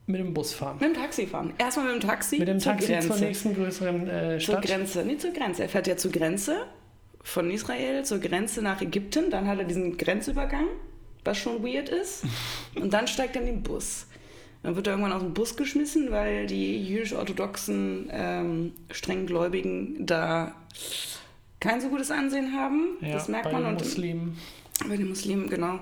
mit 0.07 0.19
dem 0.21 0.35
Bus 0.35 0.53
fahren. 0.55 0.79
mit 0.81 0.89
dem 0.89 0.95
Taxi 1.01 1.27
fahren. 1.27 1.53
Erstmal 1.59 1.93
mit 1.93 2.03
dem 2.03 2.09
Taxi, 2.09 2.39
Mit 2.39 2.49
dem 2.49 2.59
zur 2.59 2.73
Taxi 2.73 2.87
Grenze. 2.93 3.09
zur 3.09 3.17
nächsten 3.19 3.55
größeren 3.55 4.09
äh, 4.09 4.31
Zur 4.39 4.41
Stadt. 4.41 4.65
Grenze, 4.65 5.05
nee, 5.05 5.17
zur 5.19 5.33
Grenze. 5.33 5.63
Er 5.63 5.69
fährt 5.69 5.87
ja 5.87 5.97
zur 5.97 6.11
Grenze 6.11 6.57
von 7.23 7.51
Israel 7.51 8.05
zur 8.05 8.19
Grenze 8.19 8.63
nach 8.63 8.81
Ägypten. 8.81 9.31
Dann 9.31 9.47
hat 9.47 9.59
er 9.59 9.65
diesen 9.65 9.99
Grenzübergang, 9.99 10.65
was 11.25 11.37
schon 11.37 11.63
weird 11.63 11.89
ist. 11.91 12.25
Und 12.81 12.93
dann 12.95 13.07
steigt 13.07 13.37
er 13.37 13.43
in 13.43 13.47
den 13.49 13.63
Bus. 13.63 14.07
Dann 14.63 14.75
wird 14.77 14.87
er 14.87 14.95
irgendwann 14.95 15.13
aus 15.13 15.23
dem 15.23 15.35
Bus 15.35 15.57
geschmissen, 15.57 16.11
weil 16.11 16.47
die 16.47 16.85
jüdisch-orthodoxen 16.85 18.09
ähm, 18.13 18.73
strenggläubigen 18.91 20.05
da 20.05 20.55
kein 21.61 21.81
so 21.81 21.89
gutes 21.89 22.11
Ansehen 22.11 22.53
haben. 22.53 22.97
Ja, 23.01 23.13
das 23.15 23.29
merkt 23.29 23.47
bei 23.47 23.53
man. 23.53 23.63
den 23.63 23.73
Und 23.73 23.79
Muslimen. 23.81 24.39
bei 24.89 24.97
den 24.97 25.09
Muslimen, 25.09 25.49
genau. 25.49 25.81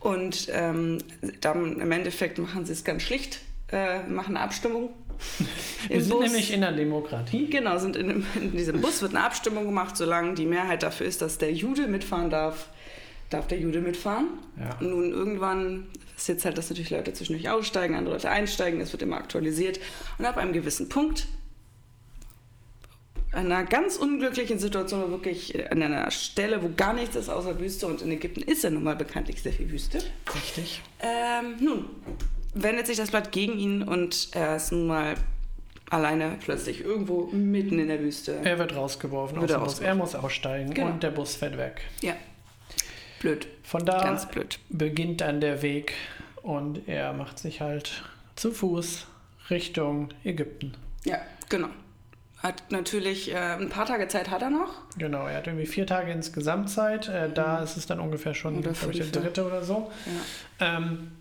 Und 0.00 0.48
ähm, 0.52 0.98
dann 1.40 1.80
im 1.80 1.92
Endeffekt 1.92 2.38
machen 2.38 2.64
sie 2.64 2.72
es 2.72 2.84
ganz 2.84 3.02
schlicht, 3.02 3.40
äh, 3.70 4.02
machen 4.04 4.36
eine 4.36 4.44
Abstimmung. 4.44 4.90
Wir 5.88 5.96
im 5.96 6.02
sind 6.02 6.10
Bus. 6.10 6.24
nämlich 6.24 6.52
in 6.52 6.60
der 6.62 6.72
Demokratie. 6.72 7.46
Genau, 7.48 7.78
sind 7.78 7.96
in, 7.96 8.08
dem, 8.08 8.26
in 8.34 8.52
diesem 8.52 8.80
Bus 8.80 9.02
wird 9.02 9.14
eine 9.14 9.24
Abstimmung 9.24 9.64
gemacht, 9.64 9.96
solange 9.96 10.34
die 10.34 10.46
Mehrheit 10.46 10.82
dafür 10.82 11.06
ist, 11.06 11.22
dass 11.22 11.38
der 11.38 11.52
Jude 11.52 11.86
mitfahren 11.86 12.30
darf, 12.30 12.68
darf 13.30 13.46
der 13.46 13.60
Jude 13.60 13.80
mitfahren. 13.80 14.26
Ja. 14.58 14.76
Nun 14.80 15.12
irgendwann 15.12 15.86
ist 16.22 16.28
jetzt 16.28 16.44
halt, 16.44 16.56
dass 16.58 16.70
natürlich 16.70 16.90
Leute 16.90 17.12
zwischendurch 17.12 17.48
aussteigen, 17.50 17.94
andere 17.94 18.14
Leute 18.14 18.30
einsteigen, 18.30 18.80
das 18.80 18.92
wird 18.92 19.02
immer 19.02 19.16
aktualisiert. 19.16 19.78
Und 20.18 20.24
ab 20.24 20.36
einem 20.38 20.52
gewissen 20.52 20.88
Punkt 20.88 21.26
einer 23.32 23.64
ganz 23.64 23.96
unglücklichen 23.96 24.58
Situation, 24.58 25.10
wirklich 25.10 25.70
an 25.70 25.82
einer 25.82 26.10
Stelle, 26.10 26.62
wo 26.62 26.70
gar 26.76 26.92
nichts 26.92 27.16
ist 27.16 27.30
außer 27.30 27.58
Wüste 27.58 27.86
und 27.86 28.02
in 28.02 28.10
Ägypten 28.12 28.42
ist 28.42 28.62
ja 28.62 28.70
nun 28.70 28.84
mal 28.84 28.94
bekanntlich 28.96 29.42
sehr 29.42 29.52
viel 29.52 29.70
Wüste. 29.70 29.98
Richtig. 30.34 30.82
Ähm, 31.00 31.56
nun, 31.60 31.86
wendet 32.54 32.86
sich 32.86 32.98
das 32.98 33.10
Blatt 33.10 33.32
gegen 33.32 33.58
ihn 33.58 33.82
und 33.82 34.28
er 34.32 34.56
ist 34.56 34.70
nun 34.72 34.86
mal 34.86 35.14
alleine 35.88 36.36
plötzlich 36.44 36.82
irgendwo 36.84 37.26
mitten 37.32 37.78
in 37.78 37.88
der 37.88 38.00
Wüste. 38.00 38.38
Er 38.44 38.58
wird 38.58 38.76
rausgeworfen. 38.76 39.40
Wird 39.40 39.50
er 39.50 39.58
rausgeworfen. 39.58 39.86
Er 39.86 39.94
muss 39.94 40.14
aussteigen 40.14 40.74
Genau. 40.74 40.88
und 40.92 41.02
der 41.02 41.10
Bus 41.10 41.36
fährt 41.36 41.56
weg. 41.56 41.80
Ja. 42.02 42.14
Blöd. 43.22 43.46
Von 43.62 43.86
da 43.86 44.02
Ganz 44.02 44.26
blöd. 44.26 44.58
beginnt 44.68 45.20
dann 45.20 45.40
der 45.40 45.62
Weg 45.62 45.94
und 46.42 46.88
er 46.88 47.12
macht 47.12 47.38
sich 47.38 47.60
halt 47.60 48.02
zu 48.34 48.50
Fuß 48.50 49.06
Richtung 49.48 50.08
Ägypten. 50.24 50.74
Ja, 51.04 51.18
genau. 51.48 51.68
Hat 52.38 52.64
natürlich 52.70 53.32
äh, 53.32 53.36
ein 53.36 53.68
paar 53.68 53.86
Tage 53.86 54.08
Zeit 54.08 54.28
hat 54.28 54.42
er 54.42 54.50
noch. 54.50 54.74
Genau, 54.98 55.26
er 55.26 55.36
hat 55.36 55.46
irgendwie 55.46 55.66
vier 55.66 55.86
Tage 55.86 56.10
insgesamt 56.10 56.68
Zeit. 56.68 57.08
Äh, 57.08 57.30
da 57.32 57.60
ist 57.60 57.76
es 57.76 57.86
dann 57.86 58.00
ungefähr 58.00 58.34
schon, 58.34 58.60
glaube 58.60 58.76
ich, 58.90 58.98
der 59.10 59.22
dritte 59.22 59.46
oder 59.46 59.62
so. 59.62 59.92
Ja. 60.58 60.78
Ähm, 60.78 61.12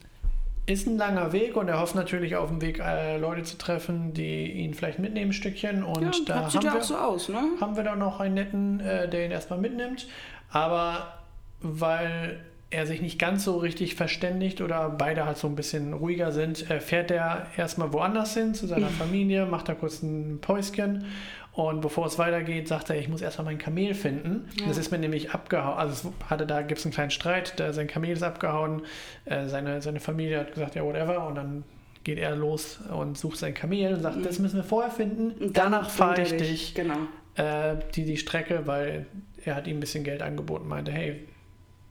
ist 0.65 0.88
ein 0.88 0.98
langer 0.98 1.31
Weg 1.34 1.55
und 1.55 1.67
er 1.67 1.79
hofft 1.79 1.93
natürlich 1.93 2.36
auf 2.36 2.50
dem 2.50 2.62
Weg 2.62 2.79
äh, 2.79 3.17
Leute 3.17 3.43
zu 3.43 3.58
treffen, 3.60 4.13
die 4.13 4.51
ihn 4.51 4.74
vielleicht 4.74 4.98
mitnehmen 4.98 5.29
ein 5.29 5.34
Stückchen. 5.34 5.84
Und 5.84 6.01
ja, 6.01 6.25
da 6.25 6.53
haben 6.53 6.63
wir, 6.63 6.75
auch 6.75 6.81
so 6.81 6.98
aus, 6.98 7.29
ne? 7.29 7.43
haben 7.60 7.75
wir 7.75 7.84
dann 7.84 8.00
noch 8.00 8.20
einen 8.20 8.36
netten, 8.36 8.79
äh, 8.79 9.08
der 9.08 9.25
ihn 9.25 9.31
erstmal 9.31 9.60
mitnimmt. 9.60 10.08
Aber 10.50 11.21
weil 11.62 12.39
er 12.70 12.88
sich 12.88 13.01
nicht 13.01 13.20
ganz 13.20 13.44
so 13.44 13.58
richtig 13.58 13.96
verständigt 13.96 14.62
oder 14.62 14.89
beide 14.89 15.25
halt 15.25 15.38
so 15.38 15.48
ein 15.48 15.56
bisschen 15.56 15.94
ruhiger 15.94 16.32
sind, 16.32 16.70
äh, 16.72 16.80
fährt 16.80 17.12
er 17.12 17.48
erstmal 17.58 17.91
woanders 17.91 18.34
hin 18.34 18.53
zu 18.53 18.65
seiner 18.65 18.88
Familie, 18.88 19.46
macht 19.46 19.68
da 19.68 19.74
kurz 19.74 20.01
ein 20.01 20.39
Päuschen 20.39 21.06
und 21.53 21.82
bevor 21.82 22.06
es 22.06 22.18
weitergeht, 22.18 22.70
sagt 22.70 22.89
er, 22.89 22.98
ich 22.98 23.10
muss 23.10 23.22
erstmal 23.22 23.44
mein 23.46 23.58
Kamel 23.58 23.94
finden. 23.94 24.48
Ja. 24.58 24.68
Das 24.68 24.77
ist 24.77 24.89
mir 24.89 25.00
nämlich 25.00 25.32
abgehauen. 25.32 25.77
Also 25.77 26.13
es 26.13 26.30
hatte 26.30 26.48
da 26.48 26.62
gibt 26.62 26.80
es 26.80 26.86
einen 26.86 26.94
kleinen 26.94 27.12
Streit, 27.12 27.60
da, 27.60 27.74
sein 27.74 27.88
Kamel 27.88 28.12
ist 28.12 28.24
abgehauen, 28.24 28.84
äh, 29.25 29.48
seine, 29.48 29.82
seine 29.82 30.00
Familie 30.00 30.39
hat 30.39 30.53
gesagt, 30.53 30.75
ja, 30.75 30.86
whatever, 30.86 31.27
und 31.27 31.36
dann 31.36 31.65
geht 32.06 32.20
er 32.20 32.38
los 32.38 32.80
und 32.89 33.18
sucht 33.18 33.38
sein 33.38 33.53
Kamel 33.53 33.96
und 33.96 34.01
sagt, 34.01 34.25
das 34.25 34.39
müssen 34.39 34.56
wir 34.56 34.63
vorher 34.63 34.91
finden, 34.91 35.32
Und 35.44 35.58
danach 35.58 35.89
fahre 35.89 36.22
ich 36.22 36.32
er 36.32 36.38
dich 36.38 36.74
Genau. 36.74 36.96
äh, 37.36 37.75
die, 37.96 38.06
die 38.06 38.18
Strecke, 38.18 38.65
weil 38.65 39.08
er 39.44 39.56
hat 39.56 39.68
ihm 39.68 39.77
ein 39.77 39.82
bisschen 39.82 40.06
Geld 40.06 40.22
angeboten, 40.22 40.70
meinte, 40.70 40.91
hey, 40.94 41.27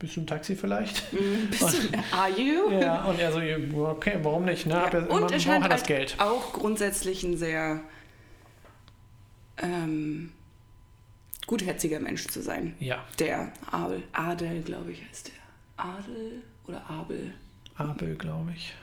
bist 0.01 0.15
du 0.17 0.21
ein 0.21 0.27
Taxi 0.27 0.55
vielleicht? 0.55 1.13
Mm, 1.13 1.49
bist 1.49 1.61
du, 1.61 1.97
are 2.11 2.29
you? 2.29 2.71
ja, 2.79 3.03
und 3.03 3.19
er 3.19 3.31
so, 3.31 3.39
okay, 3.85 4.17
warum 4.23 4.45
nicht? 4.45 4.65
Ne? 4.65 4.73
Ja, 4.73 4.97
und 4.99 5.09
man 5.21 5.31
er 5.31 5.39
scheint 5.39 5.63
ja 5.63 5.69
das 5.69 5.81
halt 5.81 5.87
Geld. 5.87 6.15
auch 6.19 6.51
grundsätzlich 6.53 7.23
ein 7.23 7.37
sehr 7.37 7.81
ähm, 9.61 10.31
gutherziger 11.47 11.99
Mensch 11.99 12.27
zu 12.27 12.41
sein. 12.41 12.75
Ja, 12.79 13.03
Der 13.19 13.51
Abel, 13.69 14.03
Adel, 14.13 14.61
glaube 14.63 14.91
ich, 14.91 15.01
heißt 15.09 15.27
der. 15.27 15.85
Adel 15.85 16.41
oder 16.67 16.81
Abel? 16.89 17.33
Abel, 17.75 18.15
glaube 18.15 18.51
ich. 18.55 18.73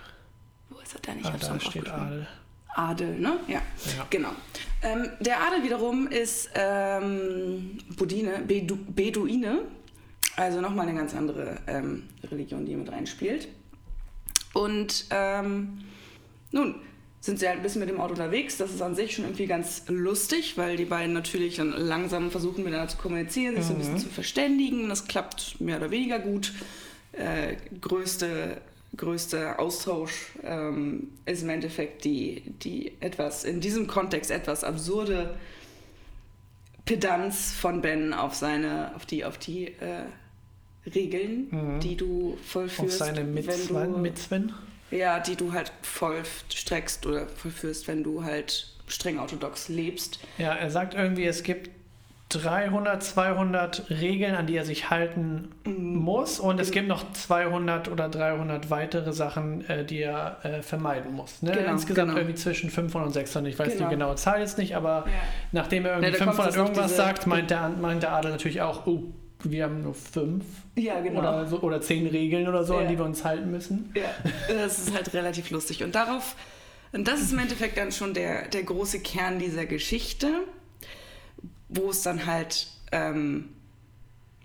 Wo 0.71 0.79
ist 0.81 0.95
er 0.95 1.01
denn? 1.01 1.19
Ich 1.21 1.27
Ah, 1.27 1.37
da 1.39 1.61
steht. 1.61 1.89
Adel. 1.89 2.27
Adel, 2.75 3.19
ne? 3.19 3.41
Ja, 3.49 3.55
Ja. 3.97 4.07
genau. 4.11 4.31
Ähm, 4.83 5.09
der 5.21 5.41
Adel 5.41 5.65
wiederum 5.65 6.07
ist 6.07 6.51
ähm, 6.55 7.79
Budine, 7.97 8.41
Bedu, 8.47 8.77
Beduine, 8.89 9.63
also 10.39 10.61
nochmal 10.61 10.89
eine 10.89 10.97
ganz 10.97 11.15
andere 11.15 11.57
ähm, 11.67 12.05
Religion, 12.31 12.65
die 12.65 12.77
mit 12.77 12.91
reinspielt. 12.91 13.49
Und 14.55 15.07
ähm, 15.11 15.81
nun 16.53 16.77
sind 17.21 17.41
sie 17.41 17.49
halt 17.49 17.59
ein 17.59 17.63
bisschen 17.63 17.81
mit 17.81 17.89
dem 17.89 18.01
Auto 18.01 18.13
unterwegs. 18.13 18.57
Das 18.57 18.73
ist 18.73 18.81
an 18.81 18.95
sich 18.95 19.15
schon 19.15 19.25
irgendwie 19.25 19.47
ganz 19.47 19.83
lustig, 19.89 20.57
weil 20.57 20.77
die 20.77 20.85
beiden 20.85 21.13
natürlich 21.13 21.57
dann 21.57 21.73
langsam 21.73 22.31
versuchen 22.31 22.63
miteinander 22.63 22.89
zu 22.89 22.99
kommunizieren, 22.99 23.57
sich 23.57 23.65
so 23.65 23.73
ein 23.73 23.79
bisschen 23.79 23.99
zu 23.99 24.09
verständigen. 24.09 24.89
Das 24.89 25.09
klappt 25.09 25.61
mehr 25.61 25.79
oder 25.79 25.91
weniger 25.91 26.21
gut. 26.21 26.53
Äh, 27.13 27.57
größte, 27.81 28.61
größte 28.97 29.59
Austausch 29.59 30.33
ähm, 30.45 31.09
ist 31.27 31.43
im 31.43 31.49
Endeffekt 31.49 32.05
die, 32.05 32.43
die 32.63 32.93
etwas, 33.01 33.43
in 33.43 33.61
diesem 33.61 33.89
Kontext 33.89 34.31
etwas 34.31 34.63
absurde 34.63 35.37
Pedanz 36.85 37.53
von 37.53 37.83
Ben 37.83 38.15
auf 38.15 38.37
seine, 38.37 38.95
auf 38.95 39.05
die, 39.05 39.25
auf 39.25 39.37
die 39.37 39.67
äh, 39.67 40.05
Regeln, 40.89 41.49
Mhm. 41.51 41.81
die 41.81 41.97
du 41.97 42.35
Auf 42.41 42.47
vollführst, 42.51 42.99
seine 42.99 43.19
wenn 43.19 43.35
Mitzwen. 43.35 43.93
du, 43.93 43.99
Mitzwen. 43.99 44.53
ja, 44.91 45.21
die 45.21 45.37
du 45.37 45.53
halt 45.53 45.73
voll 45.83 46.23
streckst 46.53 47.07
oder 47.07 47.27
vollführst, 47.29 47.87
wenn 47.89 48.03
du 48.03 48.25
halt 48.25 48.73
streng 48.87 49.19
orthodox 49.19 49.69
lebst. 49.69 50.19
Ja, 50.39 50.55
er 50.55 50.71
sagt 50.71 50.95
irgendwie, 50.95 51.25
es 51.27 51.43
gibt 51.43 51.71
300, 52.31 53.03
200 53.03 53.89
Regeln, 53.89 54.35
an 54.35 54.47
die 54.47 54.55
er 54.57 54.67
sich 54.67 54.91
halten 54.91 55.49
Mhm. 55.65 55.95
muss 55.97 56.39
und 56.39 56.61
es 56.61 56.71
gibt 56.73 56.87
noch 56.87 57.11
200 57.15 57.89
oder 57.89 58.11
300 58.11 58.69
weitere 58.69 59.15
Sachen, 59.15 59.67
äh, 59.69 59.83
die 59.87 60.03
er 60.03 60.37
äh, 60.43 60.61
vermeiden 60.61 61.15
muss. 61.15 61.41
Ne? 61.41 61.53
Genau, 61.53 61.71
Insgesamt 61.71 62.09
genau. 62.11 62.19
irgendwie 62.21 62.35
zwischen 62.37 62.69
500 62.69 63.07
und 63.07 63.13
600. 63.15 63.51
Ich 63.51 63.59
weiß 63.59 63.73
Genau. 63.75 63.89
die 63.89 63.95
genaue 63.95 64.17
Zahl 64.17 64.41
jetzt 64.41 64.59
nicht, 64.59 64.77
aber 64.77 65.07
nachdem 65.53 65.87
er 65.87 65.93
irgendwie 65.93 66.13
Ja, 66.13 66.19
da 66.19 66.25
kommt 66.27 66.37
500 66.37 66.47
jetzt 66.47 66.57
noch 66.59 66.65
irgendwas 66.67 66.87
diese- 66.89 66.97
sagt, 66.97 67.27
meint 67.27 67.51
der, 67.51 67.69
meint 67.81 68.03
der 68.03 68.13
Adel 68.13 68.31
natürlich 68.31 68.61
auch, 68.61 68.87
oh, 68.87 69.05
wir 69.45 69.65
haben 69.65 69.83
nur 69.83 69.95
fünf 69.95 70.45
Ja, 70.77 71.01
genau. 71.01 71.21
oder, 71.21 71.47
so, 71.47 71.61
oder 71.61 71.81
zehn 71.81 72.07
Regeln 72.07 72.49
oder 72.49 72.65
so, 72.65 72.75
Ja. 72.75 72.81
an 72.81 72.89
die 72.89 72.99
wir 72.99 73.05
uns 73.05 73.25
halten 73.25 73.51
müssen. 73.51 73.93
Ja, 73.95 74.11
das 74.49 74.79
ist 74.79 74.95
halt 74.95 75.13
relativ 75.15 75.51
lustig. 75.51 75.83
Und 75.85 75.95
darauf, 75.95 76.35
und 76.93 77.07
das 77.07 77.21
ist 77.21 77.33
im 77.33 77.39
Endeffekt 77.39 77.77
dann 77.79 77.93
schon 77.93 78.15
der, 78.15 78.49
der 78.49 78.63
große 78.65 79.01
Kern 79.01 79.39
dieser 79.39 79.67
Geschichte, 79.67 80.29
wo 81.69 81.91
es 81.91 82.03
dann 82.03 82.27
halt 82.27 82.69
ähm, 82.93 83.51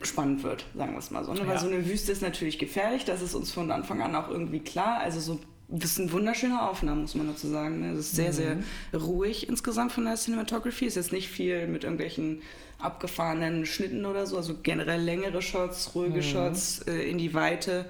spannend 0.02 0.44
wird, 0.44 0.66
sagen 0.76 0.92
wir 0.92 1.00
es 1.00 1.10
mal 1.12 1.24
so. 1.24 1.34
Ne? 1.34 1.40
Weil 1.42 1.56
Ja. 1.56 1.60
so 1.60 1.68
eine 1.68 1.88
Wüste 1.88 2.12
ist 2.12 2.22
natürlich 2.22 2.60
gefährlich, 2.60 3.06
das 3.06 3.22
ist 3.22 3.34
uns 3.34 3.52
von 3.52 3.72
Anfang 3.72 4.02
an 4.02 4.16
auch 4.16 4.30
irgendwie 4.30 4.60
klar. 4.60 5.00
Also 5.00 5.20
so, 5.20 5.40
das 5.76 5.96
sind 5.96 6.12
wunderschöne 6.12 6.62
Aufnahmen, 6.62 7.02
muss 7.02 7.16
man 7.16 7.28
dazu 7.28 7.48
sagen. 7.48 7.82
Ne? 7.82 7.96
Das 7.96 8.06
ist 8.06 8.16
sehr, 8.16 8.32
sehr 8.32 8.58
ruhig 8.94 9.50
insgesamt 9.50 9.92
von 9.92 10.06
der 10.06 10.16
Cinematography. 10.16 10.86
Ist 10.86 10.96
jetzt 10.96 11.12
nicht 11.12 11.30
viel 11.30 11.68
mit 11.68 11.84
irgendwelchen 11.84 12.42
abgefahrenen 12.80 13.66
Schnitten 13.66 14.06
oder 14.06 14.28
so, 14.28 14.38
also 14.38 14.56
generell 14.62 15.02
längere 15.02 15.42
Shots, 15.42 15.96
ruhige 15.96 16.22
Shots, 16.22 16.80
äh, 16.80 17.10
in 17.10 17.18
die 17.18 17.34
Weite 17.34 17.86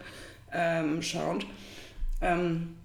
ähm, 0.53 1.01
schauend. 1.01 1.45
Ähm, 2.21 2.75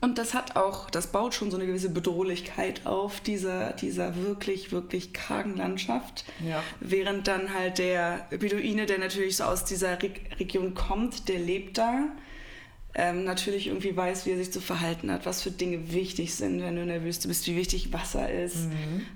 und 0.00 0.18
das 0.18 0.34
hat 0.34 0.56
auch, 0.56 0.90
das 0.90 1.08
baut 1.08 1.34
schon 1.34 1.50
so 1.50 1.56
eine 1.56 1.66
gewisse 1.66 1.90
Bedrohlichkeit 1.90 2.86
auf 2.86 3.20
dieser, 3.20 3.72
dieser 3.72 4.16
wirklich, 4.16 4.72
wirklich 4.72 5.12
kargen 5.12 5.56
Landschaft. 5.56 6.24
Ja. 6.46 6.62
Während 6.80 7.26
dann 7.26 7.54
halt 7.54 7.78
der 7.78 8.26
Beduine, 8.30 8.86
der 8.86 8.98
natürlich 8.98 9.36
so 9.36 9.44
aus 9.44 9.64
dieser 9.64 10.02
Re 10.02 10.10
Region 10.38 10.74
kommt, 10.74 11.28
der 11.28 11.38
lebt 11.38 11.78
da, 11.78 12.08
ähm, 12.94 13.24
natürlich 13.24 13.68
irgendwie 13.68 13.96
weiß, 13.96 14.26
wie 14.26 14.30
er 14.30 14.36
sich 14.36 14.52
zu 14.52 14.60
verhalten 14.60 15.12
hat, 15.12 15.24
was 15.24 15.42
für 15.42 15.50
Dinge 15.52 15.92
wichtig 15.92 16.34
sind, 16.34 16.60
wenn 16.60 16.74
du 16.76 16.82
in 16.82 16.88
der 16.88 17.04
Wüste 17.04 17.28
bist, 17.28 17.46
wie 17.46 17.54
wichtig 17.56 17.92
Wasser 17.92 18.28
ist. 18.30 18.68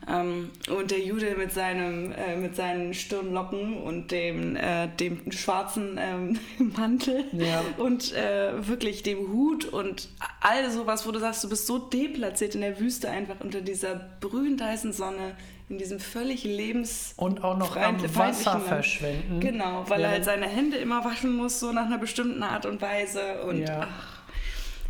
Ähm, 0.08 0.50
und 0.76 0.90
der 0.92 1.00
Jude 1.00 1.34
mit, 1.36 1.52
seinem, 1.52 2.12
äh, 2.12 2.36
mit 2.36 2.54
seinen 2.54 2.94
Stirnlocken 2.94 3.78
und 3.82 4.10
dem, 4.12 4.54
äh, 4.56 4.88
dem 5.00 5.32
schwarzen 5.32 5.98
ähm, 6.00 6.38
Mantel 6.76 7.24
Ja. 7.32 7.64
und 7.78 8.12
äh, 8.14 8.66
wirklich 8.68 9.02
dem 9.02 9.32
Hut 9.32 9.64
und 9.64 10.08
all 10.40 10.70
sowas, 10.70 11.06
wo 11.06 11.10
du 11.10 11.18
sagst, 11.18 11.42
du 11.42 11.48
bist 11.48 11.66
so 11.66 11.78
deplatziert 11.78 12.54
in 12.54 12.60
der 12.60 12.78
Wüste 12.78 13.10
einfach 13.10 13.40
unter 13.40 13.60
dieser 13.60 13.96
brühend 14.20 14.62
heißen 14.62 14.92
Sonne, 14.92 15.34
in 15.68 15.78
diesem 15.78 15.98
völlig 15.98 16.44
lebens... 16.44 17.14
Und 17.16 17.42
auch 17.42 17.56
noch 17.56 17.76
am 17.76 18.00
Wasser 18.16 18.60
verschwenden. 18.60 19.40
Genau, 19.40 19.84
weil 19.88 20.00
Ja. 20.00 20.06
er 20.08 20.12
halt 20.12 20.24
seine 20.24 20.46
Hände 20.46 20.76
immer 20.76 21.04
waschen 21.04 21.34
muss, 21.36 21.58
so 21.60 21.72
nach 21.72 21.86
einer 21.86 21.98
bestimmten 21.98 22.42
Art 22.42 22.66
und 22.66 22.82
Weise. 22.82 23.42
Und 23.44 23.60
Ja. 23.62 23.88
ach, 23.90 24.18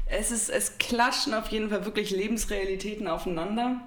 es, 0.07 0.31
ist, 0.31 0.51
es 0.51 0.79
klatschen 0.79 1.33
auf 1.35 1.49
jeden 1.49 1.71
Fall 1.71 1.85
wirklich 1.85 2.11
Lebensrealitäten 2.11 3.07
aufeinander. 3.07 3.81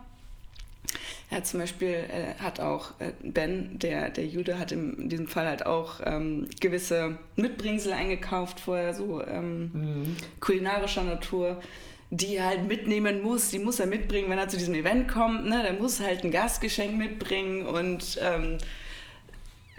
Er 1.29 1.37
hat 1.37 1.47
zum 1.47 1.59
Beispiel, 1.59 1.89
äh, 1.89 2.41
hat 2.41 2.61
auch 2.61 2.91
äh, 2.99 3.11
Ben, 3.21 3.77
der, 3.79 4.09
der 4.09 4.25
Jude, 4.25 4.57
hat 4.57 4.71
im, 4.71 4.97
in 4.97 5.09
diesem 5.09 5.27
Fall 5.27 5.45
halt 5.45 5.65
auch 5.65 5.99
ähm, 6.05 6.47
gewisse 6.61 7.17
Mitbringsel 7.35 7.91
eingekauft 7.91 8.61
vorher, 8.61 8.93
so 8.93 9.21
ähm, 9.25 9.71
Mhm. 9.73 10.15
kulinarischer 10.39 11.03
Natur, 11.03 11.61
die 12.09 12.37
er 12.37 12.45
halt 12.45 12.67
mitnehmen 12.67 13.21
muss. 13.21 13.49
Die 13.49 13.59
muss 13.59 13.79
er 13.79 13.87
mitbringen, 13.87 14.29
wenn 14.29 14.37
er 14.37 14.47
zu 14.47 14.57
diesem 14.57 14.75
Event 14.75 15.07
kommt. 15.07 15.45
Ne? 15.47 15.61
Der 15.63 15.73
muss 15.73 15.99
halt 15.99 16.23
ein 16.23 16.31
Gastgeschenk 16.31 16.97
mitbringen 16.97 17.65
und 17.65 18.17
ähm, 18.21 18.57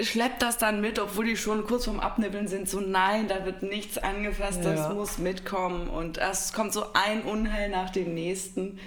schleppt 0.00 0.42
das 0.42 0.58
dann 0.58 0.80
mit, 0.80 0.98
obwohl 0.98 1.24
die 1.26 1.36
schon 1.36 1.64
kurz 1.64 1.86
vorm 1.86 2.00
Abnibbeln 2.00 2.46
sind. 2.46 2.68
So, 2.68 2.80
nein, 2.80 3.28
da 3.28 3.44
wird 3.46 3.62
nichts 3.62 3.98
angefasst, 3.98 4.60
Ja. 4.62 4.72
das 4.74 4.92
muss 4.94 5.18
mitkommen. 5.18 5.88
Und 5.88 6.18
es 6.18 6.52
kommt 6.52 6.72
so 6.72 6.84
ein 6.92 7.22
Unheil 7.22 7.70
nach 7.70 7.90
dem 7.90 8.14
nächsten. 8.14 8.78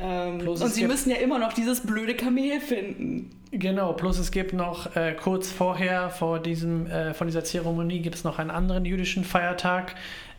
Ähm, 0.00 0.46
und 0.46 0.56
sie 0.72 0.86
müssen 0.86 1.10
ja 1.10 1.16
immer 1.16 1.38
noch 1.38 1.52
dieses 1.52 1.80
blöde 1.80 2.14
Kamel 2.14 2.60
finden. 2.60 3.30
Genau, 3.50 3.94
plus 3.94 4.18
es 4.18 4.30
gibt 4.30 4.52
noch 4.52 4.94
äh, 4.94 5.14
kurz 5.14 5.50
vorher, 5.50 6.10
vor 6.10 6.38
diesem, 6.38 6.86
äh, 6.86 7.14
von 7.14 7.26
dieser 7.26 7.44
Zeremonie, 7.44 8.00
gibt 8.00 8.14
es 8.16 8.22
noch 8.24 8.38
einen 8.38 8.50
anderen 8.50 8.84
jüdischen 8.84 9.24
Feiertag, 9.24 9.94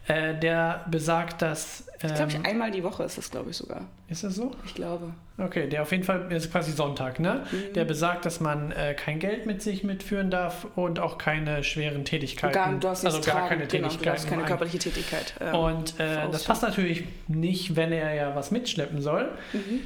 äh, 0.10 0.34
der 0.34 0.86
besagt, 0.90 1.42
dass. 1.44 1.86
Ich 2.02 2.16
glaube, 2.16 2.34
ähm, 2.34 2.46
einmal 2.46 2.72
die 2.72 2.84
Woche 2.84 3.04
ist 3.04 3.18
das, 3.18 3.30
glaube 3.30 3.52
ich, 3.52 3.58
sogar. 3.58 3.82
ist 4.08 4.24
das 4.24 4.36
so? 4.36 4.52
Ich 4.66 4.74
glaube. 4.74 5.14
Okay, 5.38 5.68
der 5.70 5.84
auf 5.84 5.92
jeden 5.92 6.04
Fall 6.04 6.32
ist 6.32 6.52
quasi 6.52 6.72
Sonntag, 6.72 7.20
ne? 7.20 7.46
Mhm. 7.52 7.74
Der 7.74 7.86
besagt, 7.86 8.26
dass 8.26 8.40
man 8.40 8.72
äh, 8.72 8.96
kein 8.96 9.20
Geld 9.20 9.46
mit 9.46 9.62
sich 9.62 9.84
mitführen 9.84 10.32
darf 10.32 10.66
und 10.76 11.00
auch 11.00 11.20
keine 11.20 11.64
schweren 11.64 12.06
Tätigkeiten. 12.06 12.54
Gar, 12.54 12.72
du 12.72 12.80
darfst 12.80 13.06
also 13.06 13.22
gar 13.22 13.36
tragen, 13.36 13.50
keine 13.50 13.68
genau, 13.68 13.90
du 13.90 14.04
darfst 14.04 14.28
keine 14.28 14.44
körperliche 14.44 14.80
Tätigkeit. 14.80 15.36
ähm, 15.40 15.56
Und 15.56 16.00
äh, 16.00 16.28
das 16.32 16.44
passt 16.46 16.64
natürlich 16.64 17.04
nicht, 17.28 17.76
wenn 17.76 17.92
er 17.92 18.14
ja 18.16 18.36
was 18.36 18.50
mitschleppen 18.50 19.02
soll. 19.02 19.30
Mhm. 19.54 19.82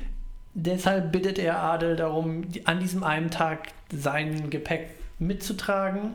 Deshalb 0.54 1.12
bittet 1.12 1.38
er 1.38 1.60
Adel 1.60 1.96
darum, 1.98 2.46
an 2.64 2.80
diesem 2.80 3.04
einen 3.04 3.30
Tag 3.30 3.70
sein 3.92 4.50
Gepäck 4.50 4.90
mitzutragen. 5.20 6.12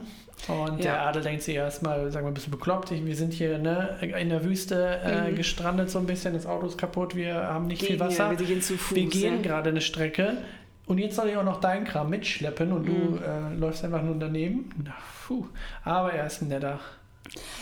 Und 0.46 0.76
Ja. 0.78 0.82
der 0.82 1.02
Adel 1.02 1.22
denkt 1.22 1.42
sich 1.42 1.56
erstmal, 1.56 2.10
sagen 2.12 2.24
wir, 2.26 2.30
ein 2.30 2.34
bisschen 2.34 2.52
bekloppt. 2.52 2.90
Wir 2.92 3.16
sind 3.16 3.32
hier 3.32 3.58
ne, 3.58 3.98
in 4.00 4.28
der 4.28 4.44
Wüste 4.44 5.00
äh, 5.04 5.30
Mhm. 5.30 5.36
gestrandet 5.36 5.90
so 5.90 5.98
ein 5.98 6.06
bisschen, 6.06 6.34
das 6.34 6.46
Auto 6.46 6.66
ist 6.66 6.78
kaputt, 6.78 7.16
wir 7.16 7.34
haben 7.34 7.66
nicht 7.66 7.80
viel 7.80 7.96
Gehen 7.96 8.00
Wasser. 8.00 8.30
Wir, 8.30 8.38
wir 8.38 8.46
gehen 8.46 8.62
Fuß. 8.62 8.94
Gehen 8.94 9.10
ja. 9.36 9.42
gerade 9.42 9.70
eine 9.70 9.80
Strecke 9.80 10.38
und 10.86 10.98
jetzt 10.98 11.16
soll 11.16 11.28
ich 11.28 11.36
auch 11.36 11.44
noch 11.44 11.60
deinen 11.60 11.84
Kram 11.84 12.08
mitschleppen 12.10 12.72
und 12.72 12.82
Mhm. 12.86 13.18
du 13.18 13.24
äh, 13.24 13.54
läufst 13.58 13.84
einfach 13.84 14.02
nur 14.02 14.14
daneben. 14.14 14.70
Na, 14.84 14.94
puh. 15.26 15.46
Aber 15.84 16.12
er 16.12 16.26
ist 16.26 16.40
ein 16.42 16.48
netter. 16.48 16.78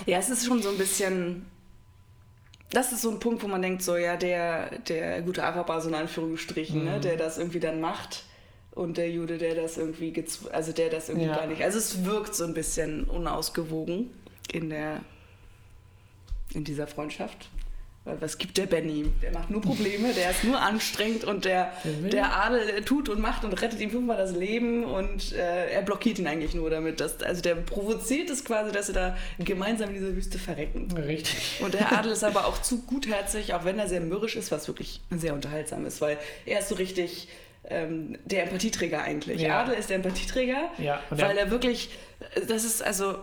Ja, 0.05 0.19
es 0.19 0.29
ist 0.29 0.45
schon 0.47 0.61
so 0.63 0.69
ein 0.69 0.77
bisschen. 0.79 1.47
Das 2.71 2.93
ist 2.93 3.03
so 3.03 3.11
ein 3.11 3.21
Punkt, 3.21 3.43
wo 3.43 3.49
man 3.49 3.63
denkt, 3.63 3.83
so, 3.83 3.97
ja, 3.97 4.17
der, 4.17 4.79
der 4.81 5.23
gute 5.23 5.43
Araber, 5.45 5.81
so 5.81 5.89
in 5.89 5.95
Anführungsstrichen, 5.95 6.85
ne, 6.85 6.97
Mhm. 6.97 7.01
der 7.01 7.17
das 7.17 7.39
irgendwie 7.39 7.61
dann 7.61 7.81
macht 7.81 8.25
und 8.77 8.99
der 8.99 9.11
Jude, 9.11 9.39
der 9.39 9.55
das 9.57 9.79
irgendwie, 9.79 10.15
also 10.53 10.71
der 10.71 10.91
das 10.91 11.09
irgendwie 11.09 11.27
Ja. 11.27 11.37
gar 11.37 11.47
nicht. 11.47 11.63
Also 11.63 11.79
es 11.79 12.05
wirkt 12.05 12.35
so 12.37 12.45
ein 12.45 12.55
bisschen 12.55 13.05
unausgewogen 13.05 14.11
in 14.53 14.71
der, 14.71 15.01
in 16.55 16.63
dieser 16.63 16.87
Freundschaft. 16.87 17.49
Weil 18.05 18.21
was 18.21 18.39
gibt 18.39 18.57
der 18.57 18.67
Benny? 18.67 19.11
Der 19.21 19.33
macht 19.33 19.51
nur 19.51 19.61
Probleme, 19.61 20.13
der 20.13 20.31
ist 20.31 20.45
nur 20.45 20.61
anstrengend 20.61 21.25
und 21.25 21.45
der, 21.45 21.73
Der 22.13 22.37
Adel 22.45 22.65
der 22.67 22.85
tut 22.85 23.09
und 23.09 23.19
macht 23.19 23.45
und 23.45 23.53
rettet 23.61 23.81
ihm 23.81 23.91
fünfmal 23.91 24.17
das 24.17 24.31
Leben 24.31 24.85
und 24.85 25.33
äh, 25.33 25.71
er 25.73 25.83
blockiert 25.83 26.21
ihn 26.21 26.29
eigentlich 26.29 26.55
nur 26.55 26.71
damit. 26.71 27.01
Dass, 27.01 27.21
also 27.23 27.43
der 27.43 27.57
provoziert 27.57 28.31
es 28.31 28.45
quasi, 28.45 28.71
dass 28.71 28.87
sie 28.87 28.93
da 28.93 29.17
gemeinsam 29.41 29.89
in 29.89 29.95
dieser 29.97 30.15
Wüste 30.15 30.39
verrecken. 30.39 30.87
Richtig. 30.93 31.61
Und 31.65 31.75
der 31.75 31.99
Adel 31.99 32.13
ist 32.13 32.23
aber 32.23 32.47
auch 32.47 32.63
zu 32.63 32.83
gutherzig, 32.83 33.55
auch 33.55 33.65
wenn 33.65 33.77
er 33.79 33.89
sehr 33.89 34.01
mürrisch 34.03 34.37
ist, 34.37 34.53
was 34.53 34.69
wirklich 34.69 35.01
sehr 35.11 35.35
unterhaltsam 35.35 35.85
ist, 35.85 36.01
weil 36.01 36.17
er 36.45 36.61
ist 36.61 36.69
so 36.69 36.77
richtig 36.77 37.27
ähm, 37.69 38.19
der 38.25 38.45
Empathieträger 38.45 39.03
eigentlich. 39.03 39.41
Ja. 39.43 39.61
Adel 39.63 39.75
ist 39.75 39.89
der 39.91 39.97
Empathieträger, 39.97 40.71
Ja, 40.79 41.01
weil 41.11 41.37
er 41.37 41.51
wirklich, 41.51 41.91
das 42.49 42.65
ist 42.65 42.83
also 42.83 43.17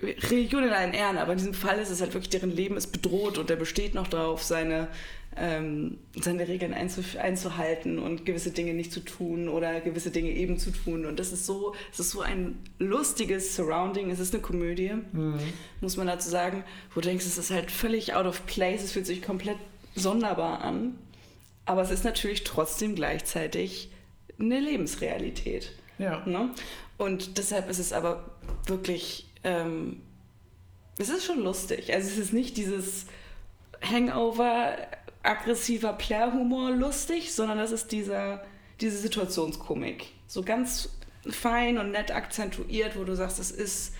Religion 0.00 0.62
in 0.64 0.70
allen 0.70 0.92
Ehren, 0.94 1.18
aber 1.18 1.32
in 1.32 1.38
diesem 1.38 1.54
Fall 1.54 1.78
ist 1.78 1.90
es 1.90 2.00
halt 2.00 2.14
wirklich, 2.14 2.30
deren 2.30 2.50
Leben 2.54 2.76
ist 2.76 2.88
bedroht 2.92 3.36
und 3.38 3.50
er 3.50 3.56
besteht 3.56 3.94
noch 3.94 4.06
darauf, 4.06 4.42
seine, 4.44 4.88
ähm, 5.36 5.98
seine 6.20 6.46
Regeln 6.46 6.72
einzu, 6.72 7.02
einzuhalten 7.20 7.98
und 7.98 8.24
gewisse 8.24 8.52
Dinge 8.52 8.74
nicht 8.74 8.92
zu 8.92 9.00
tun 9.00 9.48
oder 9.48 9.80
gewisse 9.80 10.10
Dinge 10.10 10.30
eben 10.30 10.56
zu 10.58 10.70
tun. 10.70 11.04
Und 11.04 11.18
das 11.18 11.32
ist 11.32 11.46
so, 11.46 11.74
es 11.92 11.98
ist 11.98 12.10
so 12.10 12.20
ein 12.20 12.60
lustiges 12.78 13.56
Surrounding, 13.56 14.10
es 14.10 14.20
ist 14.20 14.34
eine 14.34 14.42
Komödie 14.42 14.92
Mhm. 15.12 15.38
muss 15.80 15.96
man 15.96 16.06
dazu 16.06 16.28
sagen, 16.28 16.62
wo 16.94 17.00
du 17.00 17.08
denkst, 17.08 17.26
es 17.26 17.38
ist 17.38 17.50
halt 17.50 17.70
völlig 17.70 18.14
out 18.14 18.26
of 18.26 18.46
place, 18.46 18.84
es 18.84 18.92
fühlt 18.92 19.06
sich 19.06 19.20
komplett 19.22 19.56
sonderbar 19.96 20.62
an. 20.62 20.96
Aber 21.68 21.82
es 21.82 21.90
ist 21.90 22.02
natürlich 22.02 22.44
trotzdem 22.44 22.94
gleichzeitig 22.94 23.90
eine 24.40 24.58
Lebensrealität. 24.58 25.72
Ja. 25.98 26.24
Ne? 26.24 26.48
Und 26.96 27.36
deshalb 27.36 27.68
ist 27.68 27.78
es 27.78 27.92
aber 27.92 28.24
wirklich, 28.64 29.28
ähm, 29.44 30.00
es 30.96 31.10
ist 31.10 31.26
schon 31.26 31.44
lustig. 31.44 31.92
Also 31.92 32.08
es 32.08 32.16
ist 32.16 32.32
nicht 32.32 32.56
dieses 32.56 33.04
Hangover, 33.82 34.78
aggressiver 35.22 35.92
Plärhumor 35.92 36.70
lustig, 36.70 37.34
sondern 37.34 37.58
das 37.58 37.70
ist 37.70 37.92
dieser, 37.92 38.42
diese 38.80 38.96
Situationskomik. 38.96 40.06
So 40.26 40.42
ganz 40.42 40.88
fein 41.28 41.76
und 41.76 41.90
nett 41.90 42.12
akzentuiert, 42.12 42.96
wo 42.98 43.04
du 43.04 43.14
sagst, 43.14 43.38
es 43.38 43.50
ist 43.50 43.92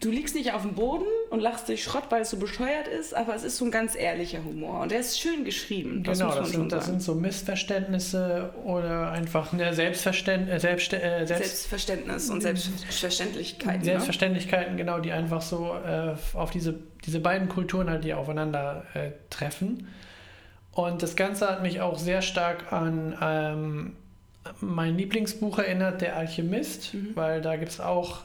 du 0.00 0.10
liegst 0.10 0.34
nicht 0.34 0.52
auf 0.52 0.62
dem 0.62 0.74
Boden 0.74 1.06
und 1.30 1.40
lachst 1.40 1.68
dich 1.68 1.82
Schrott, 1.82 2.04
weil 2.10 2.22
es 2.22 2.30
so 2.30 2.36
bescheuert 2.36 2.86
ist, 2.88 3.14
aber 3.14 3.34
es 3.34 3.44
ist 3.44 3.56
so 3.56 3.64
ein 3.64 3.70
ganz 3.70 3.94
ehrlicher 3.96 4.44
Humor 4.44 4.80
und 4.82 4.90
der 4.90 5.00
ist 5.00 5.18
schön 5.18 5.44
geschrieben. 5.44 6.02
Das 6.02 6.18
genau, 6.18 6.30
das 6.34 6.50
schon 6.50 6.60
sind, 6.60 6.72
das 6.72 6.86
sind 6.86 7.02
so 7.02 7.14
Missverständnisse 7.14 8.52
oder 8.64 9.10
einfach 9.12 9.52
eine 9.52 9.72
Selbstverständ 9.74 10.48
Selbst, 10.60 10.92
äh, 10.92 11.24
Selbst 11.26 11.28
Selbstverständnis 11.28 12.30
und 12.30 12.42
Selbstverständlichkeit. 12.42 13.78
ne? 13.78 13.84
Selbstverständlichkeiten, 13.84 14.76
genau, 14.76 14.98
die 15.00 15.12
einfach 15.12 15.42
so 15.42 15.74
äh, 15.74 16.14
auf 16.34 16.50
diese, 16.50 16.74
diese 17.04 17.20
beiden 17.20 17.48
Kulturen 17.48 17.88
halt, 17.90 18.04
die 18.04 18.14
aufeinander 18.14 18.84
äh, 18.94 19.10
treffen. 19.30 19.88
Und 20.72 21.02
das 21.02 21.16
Ganze 21.16 21.48
hat 21.48 21.62
mich 21.62 21.80
auch 21.80 21.98
sehr 21.98 22.20
stark 22.20 22.70
an 22.72 23.16
ähm, 23.22 23.96
mein 24.60 24.96
Lieblingsbuch 24.96 25.58
erinnert, 25.58 26.02
Der 26.02 26.16
Alchemist, 26.16 26.92
Mhm. 26.94 27.12
weil 27.14 27.40
da 27.40 27.56
gibt 27.56 27.72
es 27.72 27.80
auch 27.80 28.18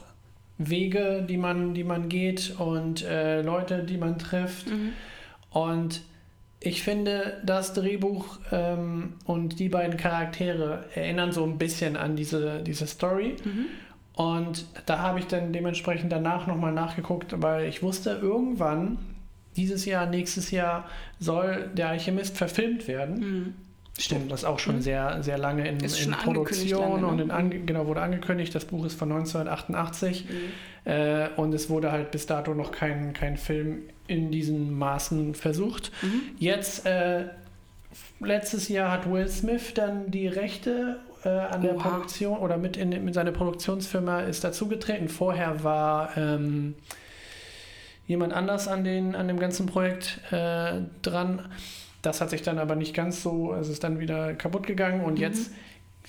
Wege, 0.58 1.24
die 1.28 1.36
man, 1.36 1.74
die 1.74 1.84
man 1.84 2.08
geht 2.08 2.54
und 2.58 3.04
äh, 3.04 3.42
Leute, 3.42 3.84
die 3.84 3.96
man 3.96 4.18
trifft. 4.18 4.68
Mhm. 4.68 4.92
Und 5.50 6.02
ich 6.60 6.82
finde, 6.82 7.40
das 7.44 7.72
Drehbuch 7.74 8.38
ähm, 8.52 9.14
und 9.24 9.58
die 9.58 9.68
beiden 9.68 9.96
Charaktere 9.96 10.84
erinnern 10.94 11.32
so 11.32 11.44
ein 11.44 11.58
bisschen 11.58 11.96
an 11.96 12.14
diese, 12.14 12.62
diese 12.62 12.86
Story. 12.86 13.36
Mhm. 13.44 13.66
Und 14.14 14.66
da 14.86 14.98
habe 14.98 15.18
ich 15.18 15.26
dann 15.26 15.52
dementsprechend 15.52 16.12
danach 16.12 16.46
nochmal 16.46 16.72
nachgeguckt, 16.72 17.42
weil 17.42 17.66
ich 17.66 17.82
wusste, 17.82 18.18
irgendwann, 18.22 18.98
dieses 19.56 19.84
Jahr, 19.84 20.06
nächstes 20.06 20.50
Jahr, 20.50 20.88
soll 21.18 21.70
der 21.74 21.88
Alchemist 21.88 22.36
verfilmt 22.36 22.86
werden. 22.88 23.18
Mhm. 23.18 23.54
Stimmt, 23.98 24.32
das 24.32 24.40
ist 24.40 24.44
auch 24.46 24.58
schon 24.58 24.80
sehr, 24.80 25.22
sehr 25.22 25.36
lange 25.36 25.68
in, 25.68 25.78
Ist 25.80 26.00
in 26.04 26.12
Produktion 26.12 26.80
lange, 27.02 27.06
und 27.06 27.16
ne? 27.16 27.22
in 27.24 27.30
ange, 27.30 27.58
genau 27.60 27.86
wurde 27.86 28.00
angekündigt. 28.00 28.54
Das 28.54 28.64
Buch 28.64 28.86
ist 28.86 28.98
von 28.98 29.12
1988 29.12 30.24
Mhm. 30.24 30.90
äh, 30.90 31.28
und 31.36 31.52
es 31.52 31.68
wurde 31.68 31.92
halt 31.92 32.10
bis 32.10 32.26
dato 32.26 32.54
noch 32.54 32.72
kein, 32.72 33.12
kein 33.12 33.36
Film 33.36 33.82
in 34.06 34.30
diesen 34.30 34.76
Maßen 34.78 35.34
versucht. 35.34 35.92
Mhm. 36.02 36.22
Jetzt, 36.38 36.86
äh, 36.86 37.26
letztes 38.20 38.68
Jahr 38.68 38.90
hat 38.90 39.10
Will 39.10 39.28
Smith 39.28 39.74
dann 39.74 40.10
die 40.10 40.26
Rechte 40.26 40.98
äh, 41.24 41.28
an 41.28 41.60
der 41.62 41.76
Oha. 41.76 41.88
Produktion 41.90 42.38
oder 42.38 42.56
mit 42.56 42.76
in, 42.78 42.92
in 42.92 43.12
seine 43.12 43.32
Produktionsfirma 43.32 44.20
ist 44.22 44.42
dazugetreten. 44.42 45.08
Vorher 45.08 45.62
war 45.62 46.16
ähm, 46.16 46.74
jemand 48.06 48.32
anders 48.32 48.68
an, 48.68 48.84
den, 48.84 49.14
an 49.14 49.28
dem 49.28 49.38
ganzen 49.38 49.66
Projekt 49.66 50.18
äh, 50.32 50.80
dran. 51.02 51.42
Das 52.02 52.20
hat 52.20 52.30
sich 52.30 52.42
dann 52.42 52.58
aber 52.58 52.74
nicht 52.74 52.94
ganz 52.94 53.22
so, 53.22 53.54
es 53.54 53.68
ist 53.68 53.84
dann 53.84 53.98
wieder 54.00 54.34
kaputt 54.34 54.66
gegangen 54.66 55.02
und 55.04 55.14
Mhm. 55.14 55.20
jetzt 55.20 55.52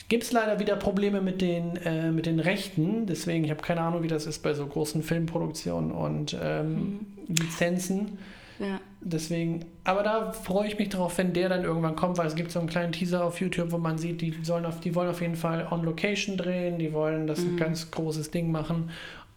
gibt 0.09 0.23
es 0.23 0.31
leider 0.31 0.59
wieder 0.59 0.75
Probleme 0.75 1.21
mit 1.21 1.39
den, 1.41 1.75
äh, 1.77 2.11
mit 2.11 2.25
den 2.25 2.39
Rechten. 2.39 3.05
Deswegen, 3.05 3.43
ich 3.43 3.51
habe 3.51 3.61
keine 3.61 3.81
Ahnung, 3.81 4.01
wie 4.03 4.07
das 4.07 4.25
ist 4.25 4.39
bei 4.41 4.53
so 4.55 4.65
großen 4.65 5.03
Filmproduktionen 5.03 5.91
und 5.91 6.35
ähm, 6.41 7.05
Lizenzen. 7.27 8.17
Ja. 8.59 8.79
Deswegen, 9.01 9.65
aber 9.83 10.03
da 10.03 10.31
freue 10.31 10.67
ich 10.67 10.79
mich 10.79 10.89
drauf, 10.89 11.17
wenn 11.17 11.33
der 11.33 11.49
dann 11.49 11.63
irgendwann 11.63 11.95
kommt, 11.95 12.17
weil 12.17 12.27
es 12.27 12.35
gibt 12.35 12.51
so 12.51 12.59
einen 12.59 12.69
kleinen 12.69 12.91
Teaser 12.93 13.23
auf 13.25 13.39
YouTube, 13.41 13.71
wo 13.71 13.77
man 13.77 13.97
sieht, 13.97 14.21
die 14.21 14.33
sollen 14.43 14.65
auf, 14.65 14.79
die 14.79 14.95
wollen 14.95 15.09
auf 15.09 15.21
jeden 15.21 15.35
Fall 15.35 15.67
on 15.69 15.83
Location 15.83 16.37
drehen, 16.37 16.79
die 16.79 16.93
wollen 16.93 17.27
das 17.27 17.39
ein 17.39 17.53
Mhm. 17.53 17.57
ganz 17.57 17.91
großes 17.91 18.31
Ding 18.31 18.51
machen. 18.51 18.89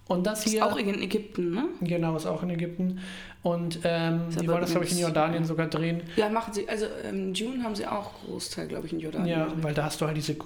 Und 0.08 0.24
das 0.24 0.46
Ist 0.46 0.52
hier, 0.52 0.64
auch 0.64 0.76
in 0.76 1.02
Ägypten, 1.02 1.50
ne? 1.52 1.64
genau, 1.80 2.14
ist 2.14 2.26
auch 2.26 2.44
in 2.44 2.50
Ägypten. 2.50 3.00
Und 3.42 3.80
ähm, 3.84 4.22
Ist 4.28 4.40
die 4.40 4.46
wollen 4.48 4.60
das, 4.60 4.70
glaube 4.70 4.86
ich, 4.86 4.92
in 4.92 4.98
Jordanien 4.98 5.44
sogar 5.44 5.66
drehen. 5.66 6.02
Ja, 6.16 6.28
machen 6.28 6.52
sie. 6.52 6.68
Also 6.68 6.86
ähm, 7.04 7.32
Dune 7.34 7.62
haben 7.64 7.74
sie 7.74 7.86
auch 7.86 8.12
Großteil, 8.24 8.68
glaube 8.68 8.86
ich, 8.86 8.92
in 8.92 9.00
Jordanien. 9.00 9.28
Ja, 9.38 9.52
weil 9.62 9.74
da 9.74 9.84
hast 9.84 10.00
du 10.00 10.06
halt 10.06 10.16
diese 10.16 10.36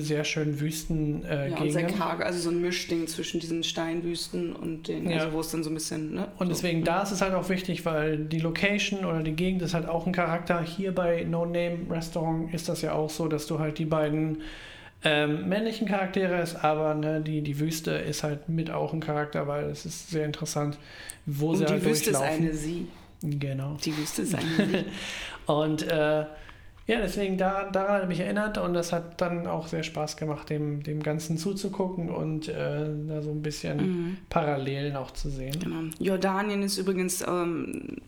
sehr 0.00 0.24
schönen 0.24 0.58
Wüsten 0.60 1.22
äh, 1.24 1.50
ja, 1.50 1.56
und 1.58 1.70
sehr 1.70 1.82
Gegenden. 1.82 1.98
karg, 1.98 2.24
also 2.24 2.38
so 2.38 2.50
ein 2.50 2.60
Mischding 2.62 3.06
zwischen 3.08 3.40
diesen 3.40 3.62
Steinwüsten 3.62 4.54
und 4.54 4.88
den, 4.88 5.10
Ja. 5.10 5.18
also 5.18 5.32
wo 5.34 5.40
es 5.40 5.50
dann 5.50 5.62
so 5.64 5.70
ein 5.70 5.74
bisschen, 5.74 6.14
ne? 6.14 6.28
Und 6.38 6.46
so. 6.48 6.52
deswegen, 6.54 6.84
da 6.84 7.02
ist 7.02 7.12
es 7.12 7.20
halt 7.20 7.34
auch 7.34 7.48
wichtig, 7.50 7.84
weil 7.84 8.18
die 8.18 8.40
Location 8.40 9.04
oder 9.04 9.22
die 9.22 9.32
Gegend 9.32 9.60
ist 9.62 9.74
halt 9.74 9.86
auch 9.88 10.06
ein 10.06 10.12
Charakter. 10.12 10.62
Hier 10.62 10.94
bei 10.94 11.24
No 11.24 11.44
Name 11.44 11.78
Restaurant 11.90 12.52
ist 12.54 12.68
das 12.70 12.80
ja 12.82 12.92
auch 12.94 13.10
so, 13.10 13.28
dass 13.28 13.46
du 13.46 13.58
halt 13.58 13.78
die 13.78 13.84
beiden 13.86 14.42
ähm, 15.02 15.48
männlichen 15.48 15.88
Charaktere 15.88 16.38
hast, 16.38 16.56
aber 16.56 16.94
ne, 16.94 17.20
die, 17.20 17.42
die 17.42 17.58
Wüste 17.58 17.92
ist 17.92 18.22
halt 18.22 18.48
mit 18.48 18.70
auch 18.70 18.92
ein 18.92 19.00
Charakter, 19.00 19.46
weil 19.46 19.64
es 19.64 19.86
ist 19.86 20.10
sehr 20.10 20.26
interessant, 20.26 20.78
wo 21.26 21.54
sie 21.54 21.62
Und 21.62 21.70
die 21.70 21.74
halt 21.74 21.84
Wüste 21.84 22.10
ist 22.10 22.20
eine 22.20 22.52
Sie. 22.52 22.88
Genau. 23.22 23.76
Die 23.84 23.96
Wüste 23.96 24.22
ist 24.22 24.34
eine 24.34 24.46
Sie. 24.46 24.84
Und 25.46 25.86
äh, 25.86 26.24
ja, 26.90 26.98
deswegen 27.00 27.38
da, 27.38 27.70
daran 27.70 28.02
hat 28.02 28.08
mich 28.08 28.18
erinnert 28.18 28.58
und 28.58 28.74
das 28.74 28.92
hat 28.92 29.20
dann 29.20 29.46
auch 29.46 29.68
sehr 29.68 29.84
Spaß 29.84 30.16
gemacht, 30.16 30.50
dem, 30.50 30.82
dem 30.82 31.04
Ganzen 31.04 31.38
zuzugucken 31.38 32.10
und 32.10 32.48
äh, 32.48 32.88
da 33.06 33.22
so 33.22 33.30
ein 33.30 33.42
bisschen 33.42 33.76
mhm. 33.76 34.16
Parallelen 34.28 34.96
auch 34.96 35.12
zu 35.12 35.30
sehen. 35.30 35.56
Genau. 35.60 35.82
Jordanien 36.00 36.64
ist 36.64 36.78
übrigens 36.78 37.24
ähm, 37.24 37.98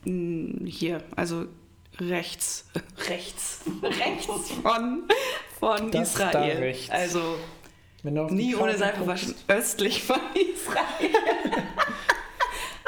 hier, 0.64 0.98
also 1.14 1.44
rechts, 2.00 2.70
rechts, 3.08 3.60
rechts 3.82 4.50
von, 4.62 5.04
von 5.62 5.90
Das 5.92 6.14
da 6.14 6.28
Israel. 6.30 6.74
Also 6.90 7.38
nie 8.30 8.54
ohne 8.56 8.76
Seife 8.76 9.06
waschen, 9.06 9.34
östlich 9.48 10.02
von 10.02 10.18
Israel. 10.34 11.14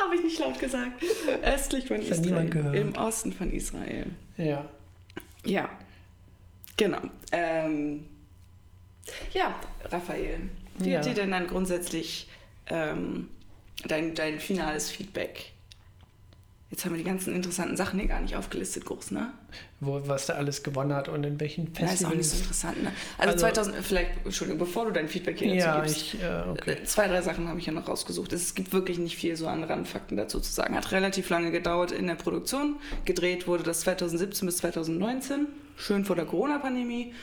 Habe 0.01 0.17
ich 0.17 0.25
nicht 0.25 0.39
laut 0.41 0.59
gesagt. 0.59 1.03
Östlich 1.43 1.87
von 1.87 1.99
Das 1.99 2.19
Israel. 2.19 2.75
Im 2.75 2.95
Osten 2.97 3.33
von 3.33 3.53
Israel. 3.53 4.07
Ja. 4.37 4.65
Ja, 5.45 5.69
genau. 6.77 6.99
Ähm, 7.33 8.07
ja, 9.33 9.55
Raphael, 9.85 10.41
wie 10.79 10.91
Ja. 10.91 10.99
hat 10.99 11.07
dir 11.07 11.15
denn 11.15 11.31
dann 11.31 11.47
grundsätzlich 11.47 12.29
ähm, 12.67 13.29
dein, 13.87 14.15
dein 14.15 14.41
finales 14.41 14.91
Feedback? 14.91 15.53
Jetzt 16.75 16.85
haben 16.85 16.91
wir 16.95 16.99
die 16.99 17.05
ganzen 17.09 17.37
interessanten 17.37 17.77
Sachen 17.77 18.01
hier 18.01 18.09
gar 18.09 18.21
nicht 18.21 18.35
aufgelistet, 18.35 18.85
groß, 18.85 19.13
ne? 19.13 19.33
Wo, 19.79 20.01
was 20.09 20.27
der 20.27 20.39
alles 20.39 20.65
gewonnen 20.65 20.93
hat 20.93 21.09
und 21.09 21.23
in 21.23 21.39
welchen 21.39 21.73
Ja, 21.79 21.87
ist 21.87 22.05
auch 22.05 22.13
nicht 22.13 22.29
so 22.29 22.37
Festivals. 22.37 22.41
interessant, 22.41 22.83
ne? 22.83 22.93
Also, 23.17 23.31
Also- 23.35 23.39
2000, 23.71 23.77
vielleicht, 23.87 24.11
Entschuldigung, 24.25 24.59
bevor 24.59 24.87
du 24.87 24.91
dein 24.91 25.07
Feedback 25.07 25.39
hier 25.39 25.55
dazu 25.55 25.59
Ja, 25.69 25.81
gibst. 25.83 25.97
ich, 25.97 26.21
äh, 26.21 26.43
okay. 26.51 26.73
Äh, 26.73 26.85
Zwei, 26.85 27.07
drei 27.07 27.23
Sachen 27.23 27.47
habe 27.47 27.61
ich 27.61 27.67
ja 27.67 27.73
noch 27.73 27.87
rausgesucht. 27.87 28.33
Es 28.33 28.57
gibt 28.57 28.73
wirklich 28.73 28.99
nicht 28.99 29.17
viel 29.17 29.37
so 29.37 29.47
an 29.47 29.63
Randfakten 29.63 30.17
dazu 30.17 30.41
zu 30.41 30.51
sagen. 30.51 30.75
Hat 30.75 30.91
relativ 30.91 31.29
lange 31.31 31.53
gedauert 31.53 31.93
in 31.93 32.09
der 32.09 32.17
Produktion. 32.17 32.75
Gedreht 33.05 33.47
wurde 33.47 33.63
das 33.63 33.83
2017 33.83 34.45
bis 34.47 34.57
2019. 34.57 35.47
Schön 35.77 36.05
vor 36.05 36.17
der 36.17 36.25
Corona-Pandemie. 36.25 37.15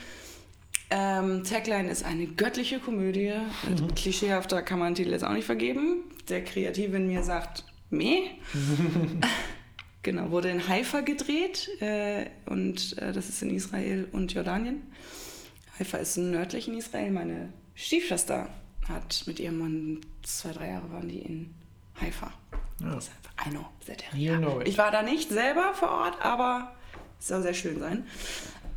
Ähm, 0.88 1.44
Tagline 1.44 1.90
ist 1.90 2.06
eine 2.06 2.26
göttliche 2.26 2.78
Komödie. 2.78 3.32
Mhm. 3.68 3.94
Klischeehafter 3.96 4.62
kann 4.62 4.78
man 4.78 4.88
den 4.92 4.94
Titel 4.94 5.10
jetzt 5.10 5.24
auch 5.24 5.32
nicht 5.34 5.44
vergeben. 5.44 6.04
Der 6.30 6.42
Kreative 6.42 6.96
in 6.96 7.06
mir 7.06 7.22
sagt, 7.22 7.64
meh. 7.92 8.22
genau, 10.02 10.30
wurde 10.30 10.50
in 10.50 10.66
Haifa 10.68 11.00
gedreht. 11.00 11.68
Äh, 11.80 12.26
und 12.46 12.98
äh, 12.98 13.12
das 13.12 13.28
ist 13.28 13.42
in 13.42 13.50
Israel 13.50 14.08
und 14.12 14.32
Jordanien. 14.32 14.82
Haifa 15.78 15.98
ist 15.98 16.16
nördlich 16.16 16.68
in 16.68 16.76
Israel. 16.76 17.10
Meine 17.10 17.52
Stiefschwester 17.74 18.48
hat 18.88 19.24
mit 19.26 19.38
ihrem 19.40 19.58
Mann 19.58 20.00
zwei, 20.22 20.52
drei 20.52 20.68
Jahre 20.70 20.90
waren 20.92 21.08
die 21.08 21.20
in 21.20 21.54
Haifa. 22.00 22.32
Ja. 22.80 22.94
Deshalb, 22.94 23.16
I 23.46 23.50
know, 23.50 23.66
that 23.86 24.02
You 24.14 24.32
area. 24.32 24.38
know 24.48 24.60
it. 24.60 24.68
Ich 24.68 24.78
war 24.78 24.90
da 24.90 25.02
nicht 25.02 25.30
selber 25.30 25.72
vor 25.74 25.90
Ort, 25.90 26.24
aber 26.24 26.74
es 27.20 27.28
soll 27.28 27.42
sehr 27.42 27.54
schön 27.54 27.78
sein. 27.78 28.04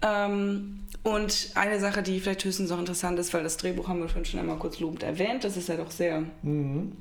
Ähm, 0.02 0.82
und 1.04 1.52
eine 1.56 1.80
Sache, 1.80 2.04
die 2.04 2.20
vielleicht 2.20 2.44
höchstens 2.46 2.70
noch 2.70 2.80
interessant 2.80 3.18
ist, 3.20 3.34
weil 3.34 3.44
das 3.44 3.58
Drehbuch 3.58 3.88
haben 3.88 4.00
wir 4.02 4.26
schon 4.26 4.40
einmal 4.40 4.58
kurz 4.58 4.80
lobend 4.80 5.04
erwähnt, 5.04 5.44
das 5.44 5.58
ist 5.58 5.70
ja 5.70 5.78
doch 5.78 5.92
sehr 5.92 6.24
Mhm. 6.44 6.94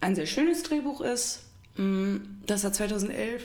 Ein 0.00 0.14
sehr 0.14 0.26
schönes 0.26 0.62
Drehbuch 0.62 1.00
ist. 1.00 1.44
Mm, 1.76 2.16
Das 2.46 2.64
hat 2.64 2.74
2011. 2.74 3.42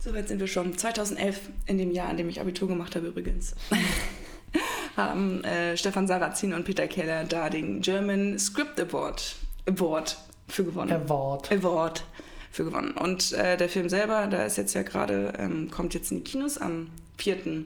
Soweit 0.00 0.28
sind 0.28 0.38
wir 0.38 0.46
schon. 0.46 0.76
2011, 0.76 1.40
in 1.66 1.78
dem 1.78 1.90
Jahr, 1.90 2.10
in 2.10 2.18
dem 2.18 2.28
ich 2.28 2.40
Abitur 2.40 2.68
gemacht 2.68 2.94
habe 2.94 3.06
übrigens, 3.06 3.54
haben 4.96 5.42
äh, 5.44 5.76
Stefan 5.76 6.06
Sarrazin 6.06 6.52
und 6.52 6.64
Peter 6.64 6.86
Keller 6.86 7.24
da 7.24 7.48
den 7.48 7.80
German 7.80 8.38
Script 8.38 8.78
Award, 8.78 9.36
Award 9.66 10.18
für 10.48 10.64
gewonnen. 10.64 10.92
Award. 10.92 11.50
Award 11.50 12.04
für 12.52 12.64
gewonnen. 12.64 12.92
Und 12.92 13.32
äh, 13.32 13.56
der 13.56 13.68
Film 13.70 13.88
selber, 13.88 14.26
da 14.26 14.44
ist 14.44 14.58
jetzt 14.58 14.74
ja 14.74 14.82
gerade, 14.82 15.32
ähm, 15.38 15.70
kommt 15.70 15.94
jetzt 15.94 16.12
in 16.12 16.18
die 16.18 16.24
Kinos 16.24 16.58
am 16.58 16.90
4. 17.16 17.64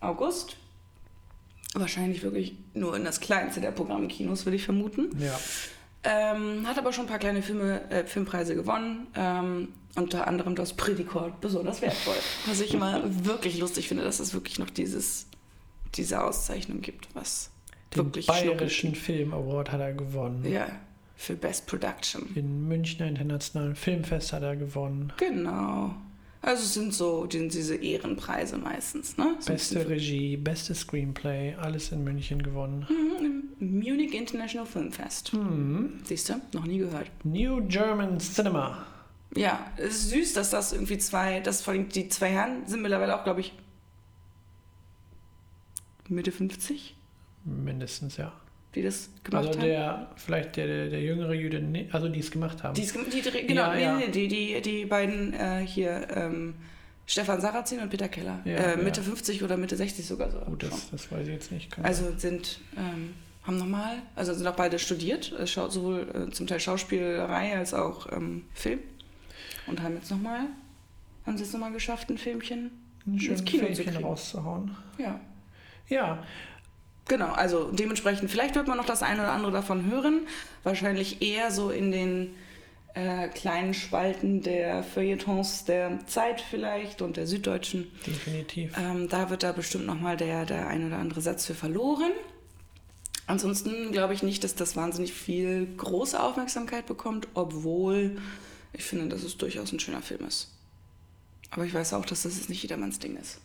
August. 0.00 0.56
Wahrscheinlich 1.74 2.22
wirklich 2.22 2.56
nur 2.74 2.96
in 2.96 3.04
das 3.04 3.20
kleinste 3.20 3.60
der 3.60 3.70
Programmkinos, 3.70 4.46
würde 4.46 4.56
ich 4.56 4.64
vermuten. 4.64 5.10
Ja. 5.18 5.38
Ähm, 6.04 6.66
hat 6.66 6.78
aber 6.78 6.92
schon 6.92 7.04
ein 7.04 7.08
paar 7.08 7.18
kleine 7.18 7.42
Filme, 7.42 7.90
äh, 7.90 8.04
Filmpreise 8.04 8.54
gewonnen. 8.54 9.08
Ähm, 9.14 9.68
unter 9.96 10.26
anderem 10.26 10.54
das 10.54 10.74
Predikord 10.74 11.40
besonders 11.40 11.82
wertvoll. 11.82 12.14
Was 12.46 12.60
ich 12.60 12.72
immer 12.72 13.02
wirklich 13.24 13.58
lustig 13.58 13.88
finde, 13.88 14.04
dass 14.04 14.20
es 14.20 14.32
wirklich 14.32 14.58
noch 14.58 14.70
dieses, 14.70 15.26
diese 15.94 16.22
Auszeichnung 16.22 16.80
gibt, 16.80 17.08
was 17.14 17.50
Den 17.94 18.04
wirklich 18.04 18.26
Bayerischen 18.26 18.94
Film 18.94 19.34
Award 19.34 19.72
hat 19.72 19.80
er 19.80 19.92
gewonnen. 19.92 20.44
Ja, 20.48 20.68
für 21.16 21.34
Best 21.34 21.66
Production. 21.66 22.32
Den 22.34 22.68
Münchner 22.68 23.08
Internationalen 23.08 23.74
Filmfest 23.74 24.32
hat 24.32 24.44
er 24.44 24.54
gewonnen. 24.54 25.12
Genau. 25.16 25.96
Also 26.40 26.62
es 26.62 26.74
sind 26.74 26.94
so 26.94 27.26
die, 27.26 27.48
diese 27.48 27.74
Ehrenpreise 27.74 28.58
meistens, 28.58 29.16
ne? 29.16 29.36
So 29.40 29.52
Beste 29.52 29.88
Regie, 29.88 30.36
beste 30.36 30.74
Screenplay, 30.74 31.54
alles 31.54 31.90
in 31.90 32.04
München 32.04 32.42
gewonnen. 32.42 32.86
Mhm, 32.88 33.42
im 33.60 33.78
Munich 33.80 34.14
International 34.14 34.66
Film 34.66 34.92
Fest. 34.92 35.32
Mhm. 35.32 35.98
Siehst 36.04 36.28
du? 36.28 36.34
Noch 36.52 36.64
nie 36.64 36.78
gehört. 36.78 37.10
New 37.24 37.60
German 37.66 38.20
Cinema. 38.20 38.86
Ja, 39.36 39.70
es 39.76 39.96
ist 39.96 40.10
süß, 40.10 40.32
dass 40.34 40.50
das 40.50 40.72
irgendwie 40.72 40.98
zwei, 40.98 41.40
das 41.40 41.60
vor 41.60 41.74
allem 41.74 41.88
die 41.88 42.08
zwei 42.08 42.30
Herren 42.30 42.66
sind 42.66 42.82
mittlerweile 42.82 43.18
auch, 43.18 43.24
glaube 43.24 43.40
ich, 43.40 43.52
Mitte 46.08 46.32
50, 46.32 46.96
Mindestens, 47.44 48.16
ja. 48.16 48.32
Die 48.74 48.82
das 48.82 49.10
gemacht 49.24 49.46
Also 49.46 49.58
haben. 49.58 49.66
der, 49.66 50.10
vielleicht 50.16 50.56
der, 50.56 50.66
der, 50.66 50.90
der 50.90 51.00
jüngere 51.00 51.34
Jude, 51.34 51.62
also 51.92 52.08
die 52.08 52.20
es 52.20 52.30
gemacht 52.30 52.62
haben. 52.62 52.74
Die, 52.74 52.82
es 52.82 52.92
gem- 52.92 53.08
die, 53.10 53.22
genau, 53.46 53.72
Ja, 53.72 53.74
nee, 53.74 53.82
ja. 53.82 53.96
nee, 53.96 54.08
die, 54.08 54.28
die, 54.28 54.60
die 54.60 54.84
beiden 54.84 55.32
äh, 55.34 55.64
hier, 55.66 56.06
ähm, 56.14 56.54
Stefan 57.06 57.40
Sarrazin 57.40 57.80
und 57.80 57.88
Peter 57.88 58.08
Keller. 58.08 58.40
Ja, 58.44 58.52
äh, 58.56 58.70
ja. 58.72 58.76
Mitte 58.76 59.02
50 59.02 59.42
oder 59.42 59.56
Mitte 59.56 59.76
60 59.76 60.04
sogar 60.06 60.30
so. 60.30 60.40
Gut, 60.40 60.62
das, 60.62 60.90
das 60.90 61.10
weiß 61.10 61.26
ich 61.26 61.32
jetzt 61.32 61.50
nicht. 61.50 61.70
Kann 61.70 61.84
Also 61.84 62.12
sind, 62.18 62.60
ähm, 62.76 63.14
haben 63.44 63.56
nochmal, 63.56 63.96
also 64.14 64.34
sind 64.34 64.46
auch 64.46 64.56
beide 64.56 64.78
studiert, 64.78 65.32
äh, 65.40 65.46
sowohl 65.46 66.06
äh, 66.28 66.30
zum 66.32 66.46
Teil 66.46 66.60
Schauspielerei 66.60 67.56
als 67.56 67.72
auch 67.72 68.12
ähm, 68.12 68.44
Film. 68.52 68.80
Und 69.66 69.82
haben 69.82 69.94
jetzt 69.94 70.10
nochmal, 70.10 70.40
haben 71.24 71.38
sie 71.38 71.44
es 71.44 71.52
nochmal 71.54 71.72
geschafft, 71.72 72.10
ein 72.10 72.18
Filmchen. 72.18 72.70
ein 73.06 73.14
ins 73.14 73.22
schönes 73.22 73.44
Kino 73.46 73.64
Filmchen 73.66 73.96
rauszuhauen. 74.04 74.76
Ja. 74.98 75.18
Ja, 75.88 76.22
Genau, 77.08 77.32
also 77.32 77.70
dementsprechend, 77.72 78.30
vielleicht 78.30 78.54
wird 78.54 78.68
man 78.68 78.76
noch 78.76 78.84
das 78.84 79.02
eine 79.02 79.22
oder 79.22 79.32
andere 79.32 79.50
davon 79.50 79.90
hören. 79.90 80.26
Wahrscheinlich 80.62 81.22
eher 81.22 81.50
so 81.50 81.70
in 81.70 81.90
den 81.90 82.34
äh, 82.94 83.28
kleinen 83.28 83.74
Spalten 83.74 84.42
der 84.42 84.82
Feuilletons 84.82 85.64
der 85.64 86.00
Zeit 86.06 86.40
vielleicht 86.40 87.00
und 87.00 87.16
der 87.16 87.26
Süddeutschen. 87.26 87.90
definitiv. 88.06 88.76
Ähm, 88.78 89.08
da 89.08 89.30
wird 89.30 89.42
da 89.42 89.52
bestimmt 89.52 89.86
nochmal 89.86 90.16
der, 90.16 90.44
der 90.44 90.68
ein 90.68 90.86
oder 90.86 90.98
andere 90.98 91.20
Satz 91.20 91.46
für 91.46 91.54
verloren. 91.54 92.12
Ansonsten 93.26 93.92
glaube 93.92 94.14
ich 94.14 94.22
nicht, 94.22 94.42
dass 94.42 94.54
das 94.54 94.74
wahnsinnig 94.74 95.12
viel 95.12 95.66
große 95.76 96.20
Aufmerksamkeit 96.20 96.86
bekommt, 96.86 97.28
obwohl 97.34 98.18
ich 98.72 98.84
finde, 98.84 99.08
dass 99.08 99.22
es 99.22 99.36
durchaus 99.36 99.72
ein 99.72 99.80
schöner 99.80 100.02
Film 100.02 100.26
ist. 100.26 100.50
Aber 101.50 101.64
ich 101.64 101.74
weiß 101.74 101.94
auch, 101.94 102.04
dass 102.04 102.22
das 102.22 102.36
jetzt 102.36 102.48
nicht 102.48 102.62
jedermanns 102.62 102.98
Ding 102.98 103.16
ist. 103.16 103.40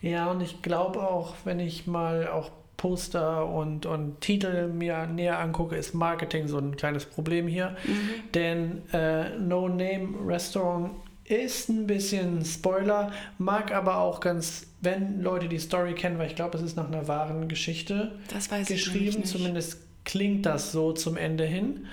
Ja, 0.00 0.30
und 0.30 0.40
ich 0.40 0.62
glaube 0.62 1.00
auch, 1.08 1.34
wenn 1.44 1.60
ich 1.60 1.86
mal 1.86 2.28
auch 2.28 2.50
Poster 2.76 3.46
und, 3.46 3.86
und 3.86 4.20
Titel 4.20 4.68
mir 4.68 5.06
näher 5.06 5.38
angucke, 5.38 5.76
ist 5.76 5.94
Marketing 5.94 6.48
so 6.48 6.58
ein 6.58 6.76
kleines 6.76 7.04
Problem 7.04 7.46
hier. 7.46 7.76
Denn 8.34 8.82
äh, 8.92 9.30
No 9.38 9.68
Name 9.68 10.08
Restaurant 10.26 10.90
ist 11.24 11.70
ein 11.70 11.86
bisschen 11.86 12.44
Spoiler, 12.44 13.10
mag 13.38 13.72
aber 13.72 13.98
auch 13.98 14.20
ganz, 14.20 14.66
wenn 14.82 15.22
Leute 15.22 15.48
die 15.48 15.58
Story 15.58 15.94
kennen, 15.94 16.18
weil 16.18 16.26
ich 16.26 16.36
glaube, 16.36 16.58
es 16.58 16.62
ist 16.64 16.76
nach 16.76 16.88
einer 16.88 17.08
wahren 17.08 17.48
Geschichte 17.48 18.12
Das 18.28 18.50
weiß 18.50 18.68
ich 18.68 18.86
nämlich 18.86 19.06
geschrieben, 19.14 19.24
zumindest 19.24 19.78
klingt 20.04 20.44
das 20.44 20.70
so 20.72 20.92
zum 20.92 21.16
Ende 21.16 21.44
hin. 21.44 21.86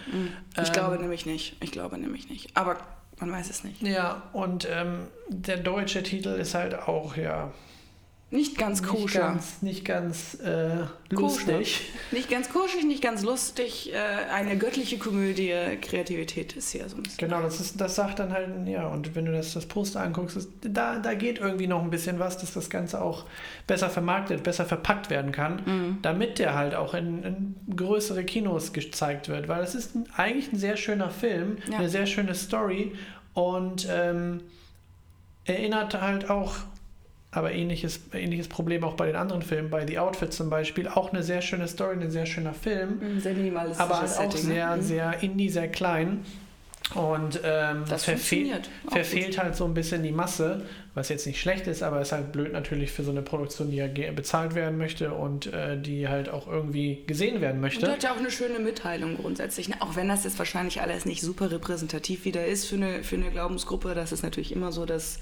Ich 0.53 0.67
Ähm, 0.67 0.73
glaube 0.73 0.97
nämlich 0.97 1.25
nicht. 1.25 1.55
Ich 1.61 1.71
glaube 1.71 1.97
nämlich 1.97 2.29
nicht. 2.29 2.57
Aber 2.57 2.75
man 3.21 3.31
weiß 3.31 3.49
es 3.49 3.63
nicht. 3.63 3.81
Ja, 3.83 4.23
und 4.33 4.67
ähm, 4.69 5.07
der 5.29 5.57
deutsche 5.57 6.03
Titel 6.03 6.29
ist 6.29 6.53
halt 6.53 6.77
auch, 6.77 7.15
ja, 7.15 7.51
Nicht 8.33 8.57
ganz 8.57 8.81
nicht 8.81 8.89
koscher. 8.89 9.19
ganz, 9.19 9.61
nicht 9.61 9.83
ganz 9.83 10.35
äh, 10.35 10.85
lustig. 11.09 11.81
Nicht 12.11 12.29
ganz 12.29 12.49
kuschelig, 12.49 12.85
nicht 12.85 13.03
ganz 13.03 13.23
lustig. 13.23 13.91
Äh, 13.93 13.97
eine 14.33 14.57
göttliche 14.57 14.97
Komödie. 14.97 15.53
Kreativität 15.81 16.53
ist 16.53 16.71
hier 16.71 16.87
so 16.87 16.95
ein 16.95 17.03
bisschen. 17.03 17.27
Genau, 17.27 17.41
das, 17.41 17.59
ist, 17.59 17.81
das 17.81 17.95
sagt 17.95 18.19
dann 18.19 18.31
halt, 18.31 18.47
ja, 18.69 18.87
und 18.87 19.15
wenn 19.15 19.25
du 19.25 19.33
das, 19.33 19.53
das 19.53 19.65
Poster 19.65 19.99
anguckst, 19.99 20.37
ist, 20.37 20.49
da, 20.61 20.99
da 20.99 21.13
geht 21.13 21.39
irgendwie 21.39 21.67
noch 21.67 21.83
ein 21.83 21.89
bisschen 21.89 22.19
was, 22.19 22.37
dass 22.37 22.53
das 22.53 22.69
Ganze 22.69 23.01
auch 23.01 23.25
besser 23.67 23.89
vermarktet, 23.89 24.43
besser 24.43 24.63
verpackt 24.65 25.09
werden 25.09 25.33
kann, 25.33 25.61
Mhm. 25.65 25.97
damit 26.01 26.39
der 26.39 26.55
halt 26.55 26.73
auch 26.73 26.93
in, 26.93 27.23
in 27.23 27.55
größere 27.75 28.23
Kinos 28.23 28.71
gezeigt 28.71 29.27
wird, 29.27 29.49
weil 29.49 29.61
es 29.61 29.75
ist 29.75 29.93
ein, 29.93 30.05
eigentlich 30.15 30.53
ein 30.53 30.57
sehr 30.57 30.77
schöner 30.77 31.09
Film, 31.09 31.57
Ja. 31.69 31.79
eine 31.79 31.89
sehr 31.89 32.05
schöne 32.05 32.33
Story 32.33 32.93
und 33.33 33.87
ähm, 33.91 34.39
erinnert 35.45 35.99
halt 36.01 36.29
auch, 36.29 36.53
aber 37.31 37.53
ähnliches, 37.53 38.01
ähnliches 38.13 38.47
Problem 38.49 38.83
auch 38.83 38.95
bei 38.95 39.05
den 39.07 39.15
anderen 39.15 39.41
Filmen, 39.41 39.69
bei 39.69 39.87
The 39.87 39.99
Outfit 39.99 40.33
zum 40.33 40.49
Beispiel, 40.49 40.87
auch 40.87 41.13
eine 41.13 41.23
sehr 41.23 41.41
schöne 41.41 41.67
Story, 41.67 41.95
ein 42.01 42.11
sehr 42.11 42.25
schöner 42.25 42.53
Film. 42.53 42.99
Ein 43.01 43.21
Sehr 43.21 43.33
minimalistisches 43.33 43.89
Aber 43.91 44.03
auch 44.03 44.07
Setting, 44.07 44.49
ne? 44.49 44.53
sehr, 44.55 44.75
Mhm. 44.75 44.81
sehr 44.81 45.23
indie, 45.23 45.49
sehr 45.49 45.67
klein. 45.69 46.25
Und 46.95 47.39
ähm, 47.45 47.85
Das 47.87 48.01
auch 48.01 48.05
verfehlt 48.91 49.37
halt 49.37 49.55
so 49.55 49.63
ein 49.63 49.73
bisschen 49.73 50.03
die 50.03 50.11
Masse, 50.11 50.63
was 50.93 51.07
jetzt 51.07 51.25
nicht 51.25 51.39
schlecht 51.39 51.67
ist, 51.67 51.83
aber 51.83 52.01
ist 52.01 52.11
halt 52.11 52.33
blöd 52.33 52.51
natürlich 52.51 52.91
für 52.91 53.03
so 53.03 53.11
eine 53.11 53.21
Produktion, 53.21 53.71
die 53.71 53.77
ja 53.77 53.87
bezahlt 54.11 54.55
werden 54.55 54.77
möchte 54.77 55.13
und 55.13 55.53
äh, 55.53 55.79
die 55.79 56.09
halt 56.09 56.27
auch 56.27 56.47
irgendwie 56.47 57.03
gesehen 57.07 57.39
werden 57.39 57.55
Und 57.57 57.61
möchte. 57.61 57.89
hat 57.89 58.03
ja 58.03 58.11
auch 58.11 58.17
eine 58.17 58.29
schöne 58.31 58.59
Mitteilung 58.59 59.15
grundsätzlich. 59.15 59.69
Ne? 59.69 59.75
Auch 59.79 59.95
wenn 59.95 60.09
das 60.09 60.25
jetzt 60.25 60.37
wahrscheinlich 60.37 60.81
alles 60.81 61.05
nicht 61.05 61.21
super 61.21 61.49
repräsentativ 61.49 62.25
wieder 62.25 62.45
ist 62.45 62.65
für 62.67 62.75
eine, 62.75 63.03
für 63.05 63.15
eine 63.15 63.31
Glaubensgruppe, 63.31 63.93
das 63.95 64.11
ist 64.11 64.23
natürlich 64.23 64.51
immer 64.51 64.73
so 64.73 64.85
das 64.85 65.19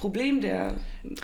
Problem 0.00 0.40
der 0.40 0.76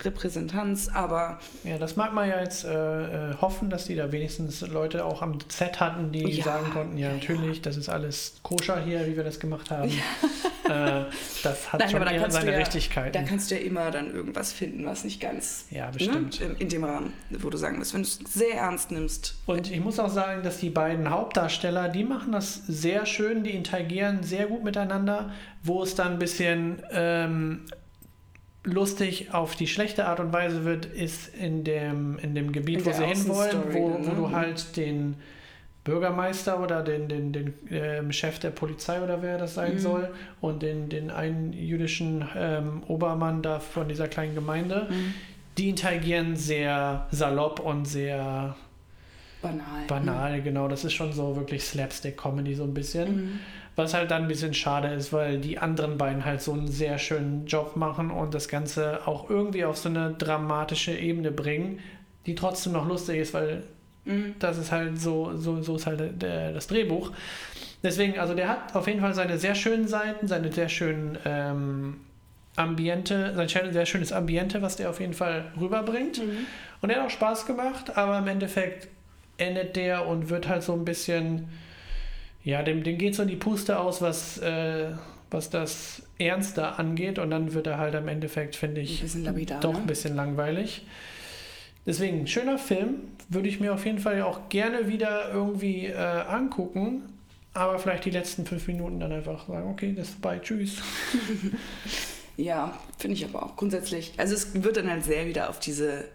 Repräsentanz, 0.03 0.87
aber. 0.93 1.39
Ja, 1.63 1.79
das 1.79 1.95
mag 1.95 2.13
man 2.13 2.29
ja 2.29 2.39
jetzt 2.39 2.63
äh, 2.63 3.31
äh, 3.31 3.35
hoffen, 3.41 3.71
dass 3.71 3.85
die 3.85 3.95
da 3.95 4.11
wenigstens 4.11 4.61
Leute 4.61 5.03
auch 5.03 5.23
am 5.23 5.39
Set 5.49 5.79
hatten, 5.79 6.11
die 6.11 6.29
ja, 6.29 6.43
sagen 6.43 6.69
konnten, 6.71 6.95
ja, 6.95 7.11
natürlich, 7.11 7.57
ja. 7.57 7.63
das 7.63 7.75
ist 7.75 7.89
alles 7.89 8.35
koscher 8.43 8.79
hier, 8.79 9.07
wie 9.07 9.17
wir 9.17 9.23
das 9.23 9.39
gemacht 9.39 9.71
haben. 9.71 9.89
äh, 9.89 11.05
das 11.41 11.73
hat 11.73 11.79
Nein, 11.79 11.89
schon 11.89 12.03
eher 12.03 12.29
seine 12.29 12.51
ja, 12.51 12.57
Richtigkeit. 12.59 13.15
Da 13.15 13.23
kannst 13.23 13.49
du 13.49 13.55
ja 13.55 13.61
immer 13.61 13.89
dann 13.89 14.13
irgendwas 14.13 14.53
finden, 14.53 14.85
was 14.85 15.03
nicht 15.03 15.19
ganz 15.19 15.65
ja, 15.71 15.89
bestimmt. 15.89 16.39
Ne, 16.39 16.55
in 16.59 16.69
dem 16.69 16.83
Rahmen, 16.83 17.13
wo 17.31 17.49
du 17.49 17.57
sagen 17.57 17.79
musst, 17.79 17.95
wenn 17.95 18.03
du 18.03 18.07
es 18.07 18.19
sehr 18.31 18.57
ernst 18.57 18.91
nimmst. 18.91 19.39
Und 19.47 19.71
ich 19.71 19.79
muss 19.79 19.99
auch 19.99 20.11
sagen, 20.11 20.43
dass 20.43 20.59
die 20.59 20.69
beiden 20.69 21.09
Hauptdarsteller, 21.09 21.89
die 21.89 22.03
machen 22.03 22.31
das 22.31 22.61
sehr 22.67 23.07
schön, 23.07 23.43
die 23.43 23.55
interagieren 23.55 24.21
sehr 24.21 24.45
gut 24.45 24.63
miteinander, 24.63 25.31
wo 25.63 25.81
es 25.81 25.95
dann 25.95 26.13
ein 26.13 26.19
bisschen 26.19 26.83
ähm, 26.91 27.65
lustig 28.67 29.33
auf 29.33 29.55
die 29.55 29.67
schlechte 29.67 30.05
Art 30.05 30.19
und 30.19 30.33
Weise 30.33 30.65
wird, 30.65 30.85
ist 30.85 31.33
in 31.35 31.63
dem, 31.63 32.19
in 32.19 32.35
dem 32.35 32.51
Gebiet, 32.51 32.79
in 32.79 32.85
wo 32.85 32.91
sie 32.91 33.05
hinwollen, 33.05 33.57
wo, 33.71 33.99
wo 34.01 34.15
du 34.15 34.27
mhm. 34.27 34.35
halt 34.35 34.77
den 34.77 35.15
Bürgermeister 35.83 36.61
oder 36.61 36.83
den, 36.83 37.07
den, 37.07 37.31
den 37.31 37.53
ähm, 37.71 38.11
Chef 38.11 38.39
der 38.39 38.49
Polizei 38.49 39.01
oder 39.01 39.21
wer 39.21 39.37
das 39.37 39.53
sein 39.53 39.75
mhm. 39.75 39.79
soll 39.79 40.09
und 40.41 40.61
den, 40.61 40.89
den 40.89 41.09
einen 41.09 41.53
jüdischen 41.53 42.27
ähm, 42.35 42.83
Obermann 42.87 43.41
da 43.41 43.61
von 43.61 43.87
dieser 43.87 44.09
kleinen 44.09 44.35
Gemeinde, 44.35 44.87
mhm. 44.89 45.13
die 45.57 45.69
interagieren 45.69 46.35
sehr 46.35 47.07
salopp 47.11 47.61
und 47.61 47.85
sehr 47.85 48.57
banal. 49.41 49.87
Banal, 49.87 50.39
mhm. 50.39 50.43
genau. 50.43 50.67
Das 50.67 50.83
ist 50.83 50.93
schon 50.93 51.13
so 51.13 51.37
wirklich 51.37 51.63
Slapstick-Comedy 51.63 52.55
so 52.55 52.63
ein 52.63 52.73
bisschen. 52.73 53.15
Mhm. 53.15 53.39
Was 53.77 53.93
halt 53.93 54.09
dann 54.09 54.23
ein 54.23 54.27
bisschen 54.27 54.55
schade 54.55 54.87
ist, 54.87 55.13
weil 55.13 55.37
die 55.37 55.59
anderen 55.59 55.99
beiden 55.99 56.25
halt 56.25 56.41
so 56.41 56.51
einen 56.51 56.67
sehr 56.67 56.97
schönen 56.97 57.45
Job 57.45 57.75
machen 57.75 58.09
und 58.09 58.33
das 58.33 58.47
Ganze 58.47 59.07
auch 59.07 59.29
irgendwie 59.29 59.65
auf 59.65 59.77
so 59.77 59.87
eine 59.87 60.15
dramatische 60.17 60.97
Ebene 60.97 61.31
bringen, 61.31 61.79
die 62.25 62.33
trotzdem 62.33 62.73
noch 62.73 62.87
lustig 62.87 63.19
ist, 63.19 63.35
weil 63.35 63.61
mhm. 64.05 64.33
das 64.39 64.57
ist 64.57 64.71
halt 64.71 64.99
so, 64.99 65.37
so, 65.37 65.61
so 65.61 65.75
ist 65.75 65.85
halt 65.85 66.19
der, 66.19 66.53
das 66.53 66.65
Drehbuch. 66.65 67.11
Deswegen, 67.83 68.17
also 68.17 68.33
der 68.33 68.49
hat 68.49 68.75
auf 68.75 68.87
jeden 68.87 68.99
Fall 68.99 69.13
seine 69.13 69.37
sehr 69.37 69.53
schönen 69.53 69.87
Seiten, 69.87 70.27
seine 70.27 70.51
sehr 70.51 70.69
schönen 70.69 71.19
ähm, 71.23 71.97
Ambiente, 72.55 73.35
sein 73.35 73.47
sehr 73.47 73.85
schönes 73.85 74.11
Ambiente, 74.11 74.63
was 74.63 74.75
der 74.75 74.89
auf 74.89 74.99
jeden 74.99 75.13
Fall 75.13 75.51
rüberbringt. 75.59 76.17
Mhm. 76.17 76.47
Und 76.81 76.89
er 76.89 76.97
hat 76.97 77.05
auch 77.05 77.11
Spaß 77.11 77.45
gemacht, 77.45 77.95
aber 77.95 78.17
im 78.17 78.27
Endeffekt 78.27 78.87
endet 79.37 79.75
der 79.75 80.07
und 80.07 80.31
wird 80.31 80.47
halt 80.47 80.63
so 80.63 80.73
ein 80.73 80.83
bisschen 80.83 81.47
ja, 82.47 82.63
dem, 82.63 82.81
dem 82.81 82.97
geht 82.97 83.13
so 83.13 83.25
die 83.25 83.35
Puste 83.35 83.77
aus, 83.77 84.01
was, 84.01 84.37
äh, 84.37 84.91
was 85.29 85.49
das 85.49 86.01
Ernste 86.17 86.79
angeht. 86.79 87.19
Und 87.19 87.29
dann 87.29 87.53
wird 87.53 87.67
er 87.67 87.77
halt 87.77 87.93
im 87.93 88.07
Endeffekt, 88.07 88.55
finde 88.55 88.79
ich, 88.79 89.03
ein 89.03 89.25
lapidar, 89.25 89.59
doch 89.59 89.73
ne? 89.73 89.79
ein 89.79 89.85
bisschen 89.85 90.15
langweilig. 90.15 90.85
Deswegen, 91.85 92.25
schöner 92.25 92.57
Film. 92.57 92.99
Würde 93.27 93.49
ich 93.49 93.59
mir 93.59 93.73
auf 93.73 93.85
jeden 93.85 93.99
Fall 93.99 94.21
auch 94.21 94.47
gerne 94.47 94.87
wieder 94.87 95.29
irgendwie 95.33 95.87
äh, 95.87 95.97
angucken. 95.97 97.01
Aber 97.53 97.79
vielleicht 97.79 98.05
die 98.05 98.11
letzten 98.11 98.45
fünf 98.45 98.65
Minuten 98.67 99.01
dann 99.01 99.11
einfach 99.11 99.45
sagen, 99.49 99.69
okay, 99.69 99.93
das 99.93 100.07
ist 100.07 100.13
vorbei, 100.13 100.39
tschüss. 100.39 100.77
ja, 102.37 102.79
finde 102.97 103.17
ich 103.17 103.25
aber 103.25 103.43
auch 103.43 103.57
grundsätzlich. 103.57 104.13
Also 104.15 104.35
es 104.35 104.63
wird 104.63 104.77
dann 104.77 104.89
halt 104.89 105.03
sehr 105.03 105.27
wieder 105.27 105.49
auf 105.49 105.59
diese 105.59 106.05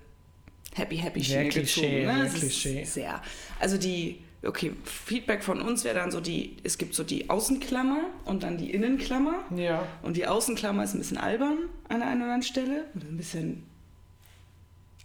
Happy 0.74 0.96
Happy 0.96 1.22
Schiene 1.22 1.50
gezogen. 1.50 2.06
Ne? 2.06 2.26
Sehr 2.30 2.40
Klischee. 2.40 2.84
Sehr. 2.84 3.20
Also 3.60 3.76
die 3.76 4.20
okay, 4.44 4.72
Feedback 4.84 5.44
von 5.44 5.60
uns 5.60 5.84
wäre 5.84 5.94
dann 5.94 6.10
so 6.10 6.20
die, 6.20 6.56
es 6.64 6.78
gibt 6.78 6.94
so 6.94 7.04
die 7.04 7.30
Außenklammer 7.30 8.00
und 8.24 8.42
dann 8.42 8.58
die 8.58 8.72
Innenklammer. 8.72 9.44
Ja. 9.54 9.86
Und 10.02 10.16
die 10.16 10.26
Außenklammer 10.26 10.84
ist 10.84 10.94
ein 10.94 10.98
bisschen 10.98 11.18
albern 11.18 11.58
an 11.88 12.00
der 12.00 12.08
einen 12.08 12.22
oder 12.22 12.32
anderen 12.32 12.42
Stelle. 12.42 12.86
Und 12.94 13.04
ein 13.04 13.16
bisschen 13.16 13.64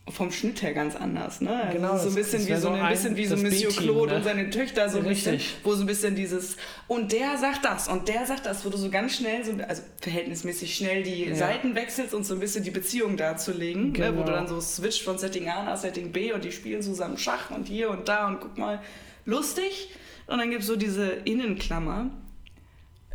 vom 0.10 0.32
Schnitt 0.32 0.62
her 0.62 0.74
ganz 0.74 0.96
anders, 0.96 1.42
ne? 1.42 1.64
Also 1.64 1.78
genau, 1.78 1.98
so 1.98 2.10
ein 2.10 2.16
bisschen 2.16 2.48
wie 2.48 2.56
so, 2.56 2.70
ein, 2.70 2.90
bisschen 2.90 3.18
wie 3.18 3.26
so 3.26 3.36
Monsieur 3.36 3.72
Claude 3.72 4.12
ne? 4.12 4.18
und 4.18 4.24
seine 4.24 4.50
Töchter 4.50 4.90
so 4.90 5.00
ein 5.00 5.06
Richtig. 5.06 5.34
bisschen, 5.34 5.58
wo 5.64 5.74
so 5.74 5.82
ein 5.82 5.86
bisschen 5.86 6.16
dieses 6.16 6.56
und 6.88 7.12
der 7.12 7.38
sagt 7.38 7.66
das 7.66 7.88
und 7.88 8.08
der 8.08 8.26
sagt 8.26 8.46
das, 8.46 8.66
wo 8.66 8.70
du 8.70 8.78
so 8.78 8.90
ganz 8.90 9.18
schnell 9.18 9.44
so 9.44 9.52
also 9.68 9.82
verhältnismäßig 10.02 10.76
schnell 10.76 11.04
die 11.04 11.26
ja. 11.26 11.36
Seiten 11.36 11.76
wechselst 11.76 12.14
und 12.14 12.26
so 12.26 12.36
ein 12.36 12.40
bisschen 12.40 12.64
die 12.64 12.72
Beziehung 12.72 13.18
darzulegen, 13.18 13.94
genau. 13.94 14.08
ne? 14.08 14.14
wo 14.14 14.20
du 14.20 14.26
genau. 14.28 14.38
dann 14.38 14.48
so 14.48 14.62
switcht 14.62 15.04
von 15.04 15.18
Setting 15.18 15.50
A 15.50 15.64
nach 15.64 15.78
Setting 15.78 16.12
B 16.12 16.32
und 16.32 16.44
die 16.44 16.52
spielen 16.52 16.82
zusammen 16.82 17.18
Schach 17.18 17.52
und 17.52 17.68
hier 17.68 17.90
und 17.90 18.08
da 18.08 18.28
und 18.28 18.40
guck 18.40 18.58
mal, 18.58 18.82
lustig. 19.28 19.90
Und 20.26 20.40
dann 20.40 20.50
gibt 20.50 20.62
es 20.62 20.68
so 20.68 20.76
diese 20.76 21.08
Innenklammer, 21.10 22.10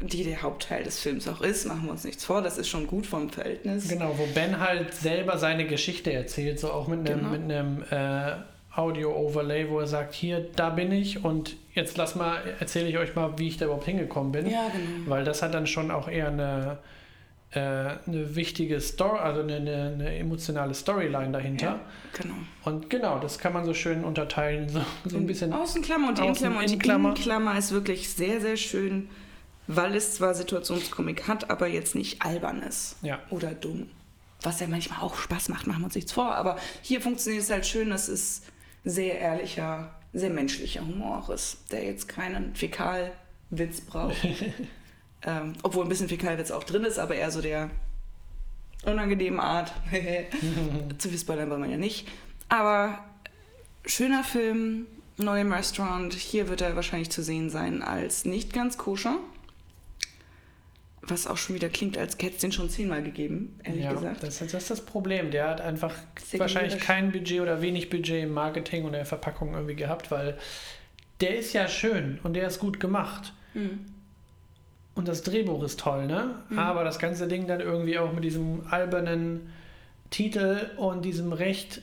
die 0.00 0.24
der 0.24 0.42
Hauptteil 0.42 0.82
des 0.84 1.00
Films 1.00 1.28
auch 1.28 1.40
ist, 1.40 1.66
machen 1.66 1.84
wir 1.84 1.92
uns 1.92 2.04
nichts 2.04 2.24
vor, 2.24 2.42
das 2.42 2.58
ist 2.58 2.68
schon 2.68 2.86
gut 2.86 3.06
vom 3.06 3.30
Verhältnis. 3.30 3.88
Genau, 3.88 4.16
wo 4.18 4.26
Ben 4.34 4.58
halt 4.58 4.94
selber 4.94 5.38
seine 5.38 5.66
Geschichte 5.66 6.12
erzählt, 6.12 6.58
so 6.58 6.72
auch 6.72 6.88
mit 6.88 7.08
einem, 7.08 7.82
genau. 7.82 7.96
äh, 7.96 8.36
Audio-Overlay, 8.74 9.68
wo 9.68 9.80
er 9.80 9.86
sagt, 9.86 10.14
hier, 10.14 10.46
da 10.56 10.70
bin 10.70 10.92
ich 10.92 11.24
und 11.24 11.56
jetzt 11.74 11.98
lass 11.98 12.14
mal, 12.14 12.40
erzähle 12.58 12.88
ich 12.88 12.96
euch 12.96 13.14
mal, 13.14 13.38
wie 13.38 13.48
ich 13.48 13.58
da 13.58 13.66
überhaupt 13.66 13.84
hingekommen 13.84 14.32
bin. 14.32 14.46
Ja, 14.46 14.68
genau. 14.68 15.10
Weil 15.10 15.24
das 15.24 15.42
hat 15.42 15.52
dann 15.52 15.66
schon 15.66 15.90
auch 15.90 16.08
eher 16.08 16.28
eine 16.28 16.78
äh, 17.52 17.58
eine 18.06 18.34
wichtige 18.34 18.80
Story, 18.80 19.18
also 19.18 19.42
eine, 19.42 19.56
eine, 19.56 19.92
eine, 19.94 20.16
emotionale 20.16 20.72
Storyline 20.72 21.32
dahinter. 21.32 21.66
Ja, 21.66 21.80
genau. 22.14 22.34
Und 22.64 22.88
genau, 22.88 23.18
das 23.18 23.38
kann 23.38 23.52
man 23.52 23.66
so 23.66 23.74
schön 23.74 24.04
unterteilen, 24.04 24.70
so, 24.70 24.80
so 25.04 25.18
ein 25.18 25.26
bisschen. 25.26 25.52
Außenklammer 25.52 26.08
und 26.08 26.20
Außen, 26.20 26.46
Innenklammer. 26.46 26.58
Und 26.60 26.68
die 26.68 26.72
Innenklammer. 26.72 27.08
Innenklammer 27.10 27.58
ist 27.58 27.72
wirklich 27.72 28.08
sehr, 28.08 28.40
sehr 28.40 28.56
schön, 28.56 29.10
weil 29.66 29.94
es 29.94 30.14
zwar 30.14 30.34
Situationskomik 30.34 31.28
hat, 31.28 31.50
aber 31.50 31.66
jetzt 31.66 31.94
nicht 31.94 32.22
albern 32.22 32.62
ist. 32.62 32.96
Ja. 33.02 33.20
Oder 33.28 33.50
dumm. 33.50 33.90
Was 34.40 34.60
ja 34.60 34.66
manchmal 34.66 35.00
auch 35.00 35.14
Spaß 35.14 35.50
macht, 35.50 35.66
machen 35.66 35.80
wir 35.80 35.84
uns 35.84 35.94
nichts 35.94 36.12
vor. 36.12 36.34
Aber 36.34 36.56
hier 36.80 37.02
funktioniert 37.02 37.44
es 37.44 37.50
halt 37.50 37.66
schön, 37.66 37.90
dass 37.90 38.08
es 38.08 38.42
sehr 38.84 39.18
ehrlicher, 39.18 39.94
sehr 40.14 40.30
menschlicher 40.30 40.80
Humor 40.80 41.28
ist, 41.32 41.58
der 41.70 41.84
jetzt 41.84 42.08
keinen 42.08 42.54
Fäkalwitz 42.54 43.82
braucht. 43.82 44.16
Ähm, 45.24 45.54
obwohl 45.62 45.84
ein 45.84 45.88
bisschen 45.88 46.08
Fäkalwitz 46.08 46.50
auch 46.50 46.64
drin 46.64 46.84
ist, 46.84 46.98
aber 46.98 47.14
eher 47.14 47.30
so 47.30 47.40
der 47.40 47.70
unangenehmen 48.84 49.40
Art. 49.40 49.72
Zu 50.98 51.08
viel 51.08 51.18
spoilern 51.18 51.50
wollen 51.50 51.62
wir 51.62 51.70
ja 51.70 51.76
nicht. 51.76 52.08
Aber 52.48 52.98
schöner 53.86 54.24
Film, 54.24 54.86
neu 55.16 55.40
im 55.40 55.52
Restaurant. 55.52 56.12
Hier 56.14 56.48
wird 56.48 56.60
er 56.60 56.76
wahrscheinlich 56.76 57.10
zu 57.10 57.22
sehen 57.22 57.50
sein 57.50 57.82
als 57.82 58.24
nicht 58.24 58.52
ganz 58.52 58.78
koscher. 58.78 59.18
Was 61.04 61.26
auch 61.26 61.36
schon 61.36 61.56
wieder 61.56 61.68
klingt, 61.68 61.98
als 61.98 62.14
hätte 62.14 62.36
es 62.36 62.40
den 62.40 62.52
schon 62.52 62.70
zehnmal 62.70 63.02
gegeben, 63.02 63.58
ehrlich 63.64 63.84
ja, 63.84 63.92
gesagt. 63.92 64.22
Das, 64.22 64.38
das 64.38 64.54
ist 64.54 64.70
das 64.70 64.84
Problem. 64.84 65.32
Der 65.32 65.48
hat 65.48 65.60
einfach 65.60 65.94
Sehr 66.24 66.38
wahrscheinlich 66.38 66.78
kein 66.78 67.10
Budget 67.10 67.40
oder 67.40 67.60
wenig 67.60 67.90
Budget 67.90 68.22
im 68.22 68.32
Marketing 68.32 68.84
und 68.84 68.92
der 68.92 69.04
Verpackung 69.04 69.52
irgendwie 69.52 69.74
gehabt, 69.74 70.12
weil 70.12 70.38
der 71.20 71.36
ist 71.36 71.52
ja 71.54 71.66
schön 71.66 72.20
und 72.22 72.34
der 72.34 72.46
ist 72.46 72.60
gut 72.60 72.78
gemacht. 72.78 73.32
Mhm. 73.54 73.86
Und 74.94 75.08
das 75.08 75.22
Drehbuch 75.22 75.62
ist 75.62 75.80
toll, 75.80 76.06
ne? 76.06 76.34
Mhm. 76.50 76.58
Aber 76.58 76.84
das 76.84 76.98
ganze 76.98 77.26
Ding 77.26 77.46
dann 77.46 77.60
irgendwie 77.60 77.98
auch 77.98 78.12
mit 78.12 78.24
diesem 78.24 78.66
albernen 78.70 79.50
Titel 80.10 80.70
und 80.76 81.04
diesem 81.04 81.32
recht 81.32 81.82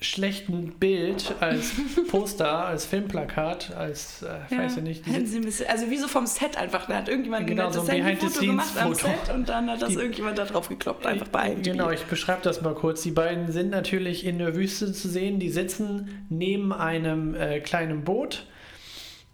schlechten 0.00 0.74
Bild 0.78 1.34
als 1.40 1.72
Poster, 2.10 2.66
als 2.66 2.86
Filmplakat, 2.86 3.74
als, 3.76 4.22
äh, 4.22 4.54
ja, 4.54 4.58
weiß 4.58 4.76
ich 4.76 4.82
nicht. 4.82 5.68
also 5.68 5.90
wie 5.90 5.96
so 5.96 6.06
vom 6.06 6.26
Set 6.26 6.56
einfach. 6.56 6.86
Da 6.86 6.96
hat 6.96 7.08
irgendjemand 7.08 7.46
genau, 7.46 7.70
so 7.70 7.80
ein 7.80 8.16
Foto 8.16 8.40
gemacht 8.40 8.78
am 8.80 8.94
Set 8.94 9.34
und 9.34 9.48
dann 9.48 9.68
hat 9.70 9.82
das 9.82 9.90
die, 9.90 9.96
irgendjemand 9.96 10.38
da 10.38 10.44
drauf 10.44 10.68
gekloppt, 10.68 11.06
einfach 11.06 11.28
bei 11.28 11.54
Genau, 11.54 11.90
ich 11.90 12.04
beschreibe 12.04 12.40
das 12.42 12.62
mal 12.62 12.74
kurz. 12.74 13.02
Die 13.02 13.10
beiden 13.10 13.50
sind 13.50 13.70
natürlich 13.70 14.24
in 14.24 14.38
der 14.38 14.54
Wüste 14.54 14.92
zu 14.92 15.08
sehen. 15.08 15.40
Die 15.40 15.50
sitzen 15.50 16.26
neben 16.28 16.72
einem 16.72 17.34
äh, 17.34 17.60
kleinen 17.60 18.04
Boot 18.04 18.46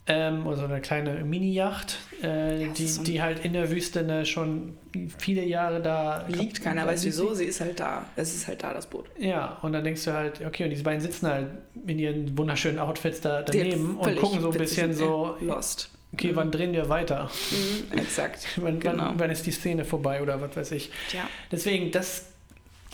ähm, 0.07 0.47
oder 0.47 0.57
so 0.57 0.65
eine 0.65 0.81
kleine 0.81 1.25
Mini-Yacht, 1.25 1.99
äh, 2.23 2.69
die, 2.69 2.87
so 2.87 3.03
die 3.03 3.23
halt 3.23 3.45
in 3.45 3.55
der 3.55 3.71
Wüste 3.71 4.03
ne, 4.03 4.27
schon 4.27 4.77
viele 5.19 5.45
Jahre 5.45 5.81
da 5.81 6.27
liegt. 6.29 6.63
Keiner 6.63 6.87
weiß 6.87 7.05
wieso, 7.07 7.33
sie 7.33 7.45
ist 7.45 7.61
halt 7.61 7.81
da. 7.81 8.05
Es 8.15 8.35
ist 8.35 8.47
halt 8.47 8.63
da, 8.63 8.75
das 8.75 8.87
Boot. 8.87 9.07
Ja, 9.19 9.59
und 9.63 9.73
dann 9.73 9.83
denkst 9.83 10.05
du 10.05 10.13
halt, 10.13 10.45
okay, 10.45 10.65
und 10.65 10.71
diese 10.71 10.83
beiden 10.83 11.01
sitzen 11.01 11.27
halt 11.27 11.49
in 11.87 11.99
ihren 11.99 12.37
wunderschönen 12.37 12.79
Outfits 12.79 13.23
da 13.23 13.43
daneben 13.43 13.97
und 13.97 14.17
gucken 14.17 14.41
so 14.41 14.51
ein 14.51 14.59
bisschen 14.59 14.93
so. 14.93 15.37
Lost. 15.41 15.91
Okay, 16.13 16.33
mhm. 16.33 16.37
wann 16.37 16.51
drehen 16.51 16.73
wir 16.73 16.89
weiter? 16.89 17.31
Mhm, 17.51 17.99
exakt. 17.99 18.47
wann, 18.57 18.81
genau. 18.81 19.05
wann, 19.05 19.21
wann 19.21 19.31
ist 19.31 19.47
die 19.47 19.53
Szene 19.53 19.85
vorbei 19.85 20.23
oder 20.23 20.41
was 20.41 20.55
weiß 20.55 20.73
ich? 20.73 20.91
Ja. 21.13 21.29
Deswegen, 21.51 21.91
das 21.91 22.27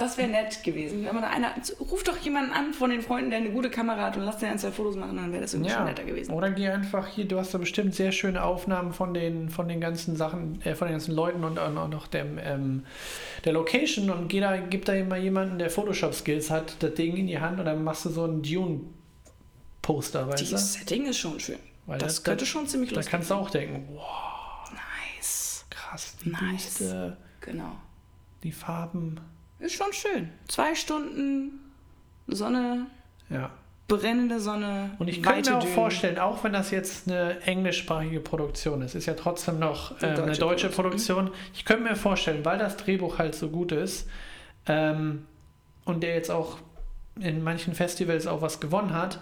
das 0.01 0.19
wäre 0.19 0.29
nett 0.29 0.65
gewesen. 0.65 1.05
Wenn 1.05 1.15
man 1.15 1.25
einer, 1.25 1.55
ruf 1.79 2.03
doch 2.03 2.17
jemanden 2.19 2.53
an 2.53 2.73
von 2.73 2.91
den 2.91 3.03
Freunden, 3.03 3.31
der 3.31 3.41
eine 3.41 3.51
gute 3.51 3.71
Kamera 3.71 4.07
hat 4.07 4.17
und 4.17 4.25
lass 4.25 4.39
dir 4.39 4.49
ein, 4.49 4.59
zwei 4.59 4.71
Fotos 4.71 4.97
machen, 4.97 5.17
dann 5.17 5.33
wäre 5.33 5.43
das 5.43 5.55
irgendwie 5.55 5.71
ja. 5.71 5.77
schon 5.77 5.87
netter 5.87 6.05
gewesen. 6.05 6.33
Oder 6.33 6.51
geh 6.51 6.69
einfach 6.69 7.07
hier, 7.07 7.27
du 7.27 7.39
hast 7.39 7.53
da 7.53 7.59
bestimmt 7.59 7.95
sehr 7.95 8.13
schöne 8.13 8.43
Aufnahmen 8.43 8.93
von 8.93 9.15
den, 9.15 9.51
von 9.51 9.69
den 9.69 9.81
ganzen 9.81 10.17
Sachen, 10.17 10.61
äh, 10.63 10.75
von 10.75 10.89
den 10.89 10.95
ganzen 10.95 11.15
Leuten 11.15 11.45
und 11.45 11.59
auch 11.59 11.89
noch 11.89 12.07
dem, 12.07 12.39
ähm, 12.43 12.85
der 13.45 13.53
Location 13.53 14.11
und 14.11 14.29
geh 14.29 14.41
da, 14.41 14.57
gib 14.57 14.85
da 14.87 14.95
immer 14.95 15.17
jemanden, 15.17 15.59
der 15.59 15.71
Photoshop-Skills 15.71 16.51
hat, 16.51 16.77
das 16.81 16.95
Ding 16.95 17.17
in 17.17 17.27
die 17.27 17.39
Hand 17.39 17.59
und 17.59 17.67
dann 17.67 17.85
machst 17.85 18.05
du 18.07 18.11
so 18.11 18.25
ein 18.25 18.43
Dune-Poster, 18.43 20.29
weißt 20.29 20.47
du? 20.47 20.51
Das 20.53 20.73
Setting 20.73 21.07
ist 21.07 21.19
schon 21.19 21.39
schön. 21.39 21.59
Weil 21.87 21.99
das, 21.99 22.17
das 22.17 22.25
könnte 22.25 22.45
das, 22.45 22.49
schon 22.49 22.67
ziemlich 22.67 22.91
lustig 22.91 23.11
Da 23.11 23.17
kannst 23.17 23.31
du 23.31 23.35
auch 23.35 23.51
denken, 23.51 23.89
wow. 23.95 24.71
Nice. 24.73 25.65
Krass. 25.71 26.15
Nice. 26.25 26.79
Düste. 26.79 27.17
Genau. 27.41 27.77
die 28.43 28.53
Farben. 28.53 29.21
Ist 29.61 29.75
schon 29.75 29.93
schön. 29.93 30.31
Zwei 30.49 30.75
Stunden 30.75 31.61
Sonne, 32.27 32.87
Ja. 33.29 33.51
brennende 33.89 34.41
Sonne. 34.41 34.91
Und 34.99 35.09
ich 35.09 35.23
könnte 35.23 35.51
mir 35.51 35.57
auch 35.59 35.63
Dünen. 35.63 35.75
vorstellen, 35.75 36.19
auch 36.19 36.43
wenn 36.45 36.53
das 36.53 36.71
jetzt 36.71 37.09
eine 37.09 37.41
englischsprachige 37.43 38.21
Produktion 38.21 38.83
ist, 38.83 38.95
ist 38.95 39.07
ja 39.07 39.15
trotzdem 39.15 39.59
noch 39.59 39.91
Eine 40.01 40.13
ähm, 40.13 40.23
eine 40.23 40.27
deutsche 40.33 40.41
deutsche 40.41 40.69
Produktion. 40.69 41.27
Produktion. 41.27 41.51
Ich 41.55 41.65
könnte 41.65 41.83
mir 41.85 41.97
vorstellen, 41.97 42.45
weil 42.45 42.59
das 42.59 42.77
Drehbuch 42.77 43.19
halt 43.19 43.35
so 43.35 43.49
gut 43.49 43.73
ist 43.73 44.09
ähm, 44.67 45.27
und 45.85 46.03
der 46.03 46.15
jetzt 46.15 46.31
auch 46.31 46.59
in 47.19 47.43
manchen 47.43 47.75
Festivals 47.75 48.27
auch 48.27 48.41
was 48.43 48.61
gewonnen 48.61 48.95
hat, 48.95 49.21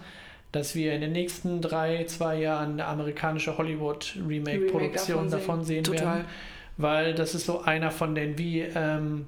dass 0.51 0.73
wir 0.75 0.93
in 0.93 1.01
den 1.01 1.11
nächsten 1.11 1.61
drei, 1.61 2.05
zwei 2.05 2.39
Jahren 2.39 2.73
eine 2.73 2.85
amerikanische 2.85 3.57
Hollywood-Remake-Produktion 3.57 5.17
Remake 5.17 5.31
davon 5.31 5.63
sehen 5.63 5.83
Total. 5.83 6.05
werden. 6.05 6.25
Weil 6.77 7.13
das 7.13 7.35
ist 7.35 7.45
so 7.45 7.61
einer 7.61 7.91
von 7.91 8.15
den 8.15 8.37
wie 8.37 8.61
ähm, 8.61 9.27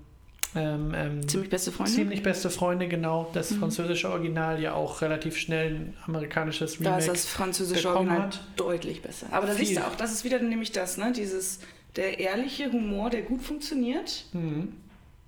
ähm, 0.55 0.93
ähm, 0.95 1.27
Ziemlich 1.27 1.49
beste 1.49 1.71
Freunde. 1.71 1.91
Ziemlich 1.93 2.23
beste 2.23 2.49
Freunde, 2.49 2.87
genau. 2.87 3.29
Das 3.33 3.51
Mhm. 3.51 3.59
französische 3.59 4.09
Original 4.09 4.61
ja 4.61 4.73
auch 4.73 5.01
relativ 5.01 5.37
schnell 5.37 5.75
ein 5.75 5.97
amerikanisches 6.05 6.77
Da 6.79 6.83
Remake. 6.95 6.99
ist 6.99 7.07
das 7.09 7.25
französische 7.25 7.89
Original 7.89 8.21
hat. 8.23 8.41
deutlich 8.57 9.01
besser. 9.01 9.27
Aber 9.31 9.47
da 9.47 9.53
Viel. 9.53 9.65
siehst 9.67 9.79
du 9.79 9.87
auch, 9.87 9.95
das 9.95 10.11
ist 10.11 10.23
wieder 10.23 10.39
nämlich 10.39 10.71
das, 10.71 10.97
ne? 10.97 11.11
Dieses, 11.13 11.59
der 11.95 12.19
ehrliche 12.19 12.71
Humor, 12.71 13.09
der 13.09 13.21
gut 13.21 13.41
funktioniert, 13.41 14.25
Mhm. 14.33 14.73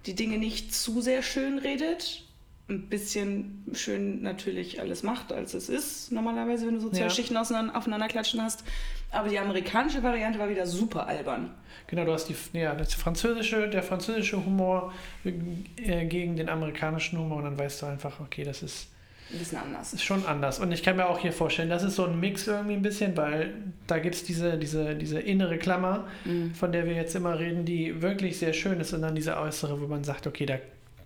die 0.06 0.16
Dinge 0.16 0.38
nicht 0.38 0.74
zu 0.76 1.00
sehr 1.02 1.22
schön 1.24 1.58
redet, 1.60 2.24
ein 2.70 2.88
bisschen 2.88 3.66
schön 3.74 4.22
natürlich 4.22 4.80
alles 4.80 5.04
macht, 5.04 5.34
als 5.34 5.54
es 5.54 5.68
ist, 5.68 6.12
normalerweise, 6.14 6.66
wenn 6.66 6.76
du 6.76 6.80
so 6.80 6.90
zwei 6.90 7.02
Ja. 7.02 7.10
Schichten 7.10 7.36
auseinander, 7.36 7.76
aufeinander 7.76 8.08
klatschen 8.08 8.42
hast. 8.42 8.64
Aber 9.12 9.28
die 9.30 9.38
amerikanische 9.38 10.02
Variante 10.02 10.40
war 10.40 10.50
wieder 10.50 10.66
super 10.66 11.06
albern. 11.08 11.52
Genau, 11.88 12.06
du 12.06 12.14
hast 12.14 12.28
die, 12.30 12.36
ja, 12.58 12.74
das 12.74 12.94
französische, 12.94 13.70
der 13.70 13.84
französische 13.84 14.44
Humor 14.44 14.94
äh, 15.26 16.06
gegen 16.06 16.36
den 16.38 16.48
amerikanischen 16.50 17.20
Humor 17.20 17.38
und 17.40 17.44
dann 17.44 17.58
weißt 17.60 17.82
du 17.82 17.86
einfach, 17.88 18.20
okay, 18.22 18.44
das 18.46 18.64
ist, 18.64 18.88
Ein 19.32 19.40
bisschen 19.40 19.58
anders. 19.58 19.94
ist 19.94 20.04
schon 20.04 20.26
anders. 20.26 20.60
Und 20.60 20.72
ich 20.72 20.82
kann 20.84 20.96
mir 20.96 21.08
auch 21.08 21.20
hier 21.20 21.34
vorstellen, 21.34 21.70
das 21.70 21.84
ist 21.84 21.96
so 21.96 22.06
ein 22.06 22.20
Mix 22.20 22.48
irgendwie 22.48 22.74
ein 22.76 22.82
bisschen, 22.82 23.16
weil 23.18 23.54
da 23.88 24.00
gibt 24.00 24.16
es 24.16 24.24
diese, 24.24 24.58
diese, 24.58 24.96
diese 24.96 25.20
innere 25.20 25.58
Klammer, 25.58 26.08
Mhm. 26.24 26.56
von 26.56 26.72
der 26.72 26.86
wir 26.86 26.94
jetzt 26.94 27.14
immer 27.14 27.38
reden, 27.38 27.66
die 27.66 28.02
wirklich 28.02 28.40
sehr 28.40 28.54
schön 28.54 28.80
ist 28.80 28.94
und 28.94 29.02
dann 29.02 29.16
diese 29.16 29.38
äußere, 29.38 29.80
wo 29.82 29.88
man 29.88 30.04
sagt, 30.06 30.26
okay, 30.28 30.46
da, 30.46 30.56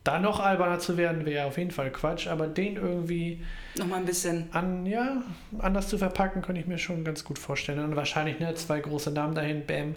da 0.08 0.20
noch 0.20 0.40
alberner 0.40 0.80
zu 0.80 0.96
werden, 0.96 1.26
wäre 1.26 1.46
auf 1.46 1.58
jeden 1.58 1.72
Fall 1.72 1.92
Quatsch, 1.92 2.28
aber 2.28 2.48
den 2.48 2.78
irgendwie 2.78 3.44
Nochmal 3.78 4.00
ein 4.00 4.06
bisschen. 4.06 4.48
an, 4.54 4.86
ja, 4.86 5.22
anders 5.60 5.90
zu 5.90 5.98
verpacken, 5.98 6.42
könnte 6.42 6.62
ich 6.62 6.68
mir 6.68 6.78
schon 6.78 7.04
ganz 7.04 7.26
gut 7.26 7.38
vorstellen. 7.38 7.80
Und 7.80 7.96
wahrscheinlich 7.96 8.40
ne, 8.40 8.56
zwei 8.56 8.80
große 8.80 9.12
Namen 9.12 9.36
dahin, 9.36 9.66
Bam, 9.66 9.96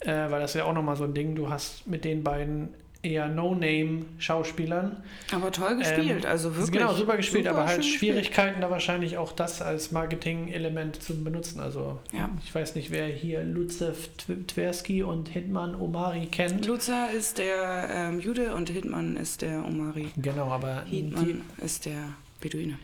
äh, 0.00 0.30
weil 0.30 0.40
das 0.40 0.54
ja 0.54 0.64
auch 0.64 0.72
nochmal 0.72 0.96
so 0.96 1.04
ein 1.04 1.14
Ding, 1.14 1.34
du 1.34 1.50
hast 1.50 1.86
mit 1.88 2.04
den 2.04 2.22
beiden 2.22 2.68
eher 3.02 3.28
No-Name-Schauspielern. 3.28 5.02
Aber 5.32 5.52
toll 5.52 5.76
gespielt, 5.76 6.24
Ähm, 6.24 6.30
also 6.30 6.56
wirklich. 6.56 6.72
Genau, 6.72 6.92
super 6.94 7.16
gespielt, 7.16 7.44
super 7.46 7.58
aber 7.58 7.68
halt 7.68 7.84
Schwierigkeiten, 7.84 8.60
da 8.60 8.70
wahrscheinlich 8.70 9.18
auch 9.18 9.32
das 9.32 9.62
als 9.62 9.92
Marketing-Element 9.92 11.00
zu 11.02 11.22
benutzen. 11.22 11.60
Also 11.60 12.00
Ja. 12.12 12.28
ich 12.44 12.54
weiß 12.54 12.74
nicht, 12.74 12.90
wer 12.90 13.06
hier 13.06 13.44
Luzev 13.44 14.08
Tversky 14.48 15.02
und 15.02 15.28
Hitman 15.28 15.74
Omari 15.80 16.26
kennt. 16.26 16.66
Luza 16.66 17.06
ist 17.06 17.38
der 17.38 17.88
ähm, 17.92 18.20
Jude 18.20 18.54
und 18.54 18.68
Hitman 18.70 19.16
ist 19.16 19.42
der 19.42 19.64
Omari. 19.64 20.08
Genau, 20.16 20.50
aber 20.50 20.82
Hitman 20.84 21.42
ist 21.58 21.86
der 21.86 22.14
Beduine. 22.40 22.78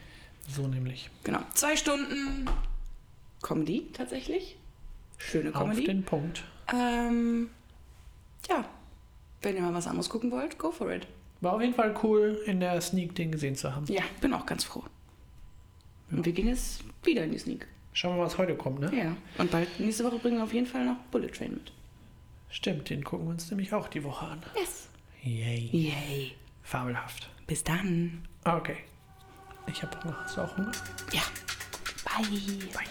so 0.48 0.66
nämlich. 0.68 1.10
Genau. 1.24 1.40
Zwei 1.54 1.74
Stunden 1.76 2.46
Comedy 3.42 3.88
tatsächlich. 3.92 4.56
Schöne 5.18 5.50
Auf 5.54 5.60
Comedy. 5.62 5.84
den 5.84 6.02
Punkt. 6.04 6.44
Ähm, 6.72 7.48
ja. 8.48 8.64
Wenn 9.44 9.56
ihr 9.56 9.62
mal 9.62 9.74
was 9.74 9.86
anderes 9.86 10.08
gucken 10.08 10.30
wollt, 10.30 10.58
go 10.58 10.70
for 10.70 10.90
it. 10.90 11.06
War 11.42 11.52
auf 11.52 11.60
jeden 11.60 11.74
Fall 11.74 11.94
cool, 12.02 12.40
in 12.46 12.60
der 12.60 12.80
Sneak 12.80 13.14
den 13.14 13.30
gesehen 13.30 13.54
zu 13.56 13.76
haben. 13.76 13.84
Ja, 13.92 14.02
bin 14.22 14.32
auch 14.32 14.46
ganz 14.46 14.64
froh. 14.64 14.82
Und 16.10 16.24
wir 16.24 16.32
gehen 16.32 16.48
jetzt 16.48 16.82
wieder 17.02 17.24
in 17.24 17.32
die 17.32 17.38
Sneak. 17.38 17.66
Schauen 17.92 18.14
wir 18.14 18.20
mal, 18.20 18.26
was 18.26 18.38
heute 18.38 18.56
kommt, 18.56 18.80
ne? 18.80 18.90
Ja. 18.96 19.14
Und 19.36 19.50
bald 19.50 19.68
nächste 19.78 20.02
Woche 20.04 20.18
bringen 20.18 20.38
wir 20.38 20.44
auf 20.44 20.54
jeden 20.54 20.66
Fall 20.66 20.86
noch 20.86 20.96
Bullet 21.10 21.28
Train 21.28 21.52
mit. 21.52 21.72
Stimmt, 22.48 22.88
den 22.88 23.04
gucken 23.04 23.26
wir 23.26 23.32
uns 23.32 23.50
nämlich 23.50 23.74
auch 23.74 23.88
die 23.88 24.02
Woche 24.02 24.26
an. 24.26 24.42
Yes. 24.58 24.88
Yay. 25.22 25.68
Yay. 25.70 26.32
Fabelhaft. 26.62 27.28
Bis 27.46 27.62
dann. 27.62 28.26
Okay. 28.44 28.78
Ich 29.66 29.82
habe 29.82 30.02
Hunger. 30.02 30.16
Hast 30.24 30.38
du 30.38 30.40
auch 30.40 30.56
Hunger? 30.56 30.72
Ja. 31.12 31.22
Bye. 32.04 32.24
Bye. 32.72 32.88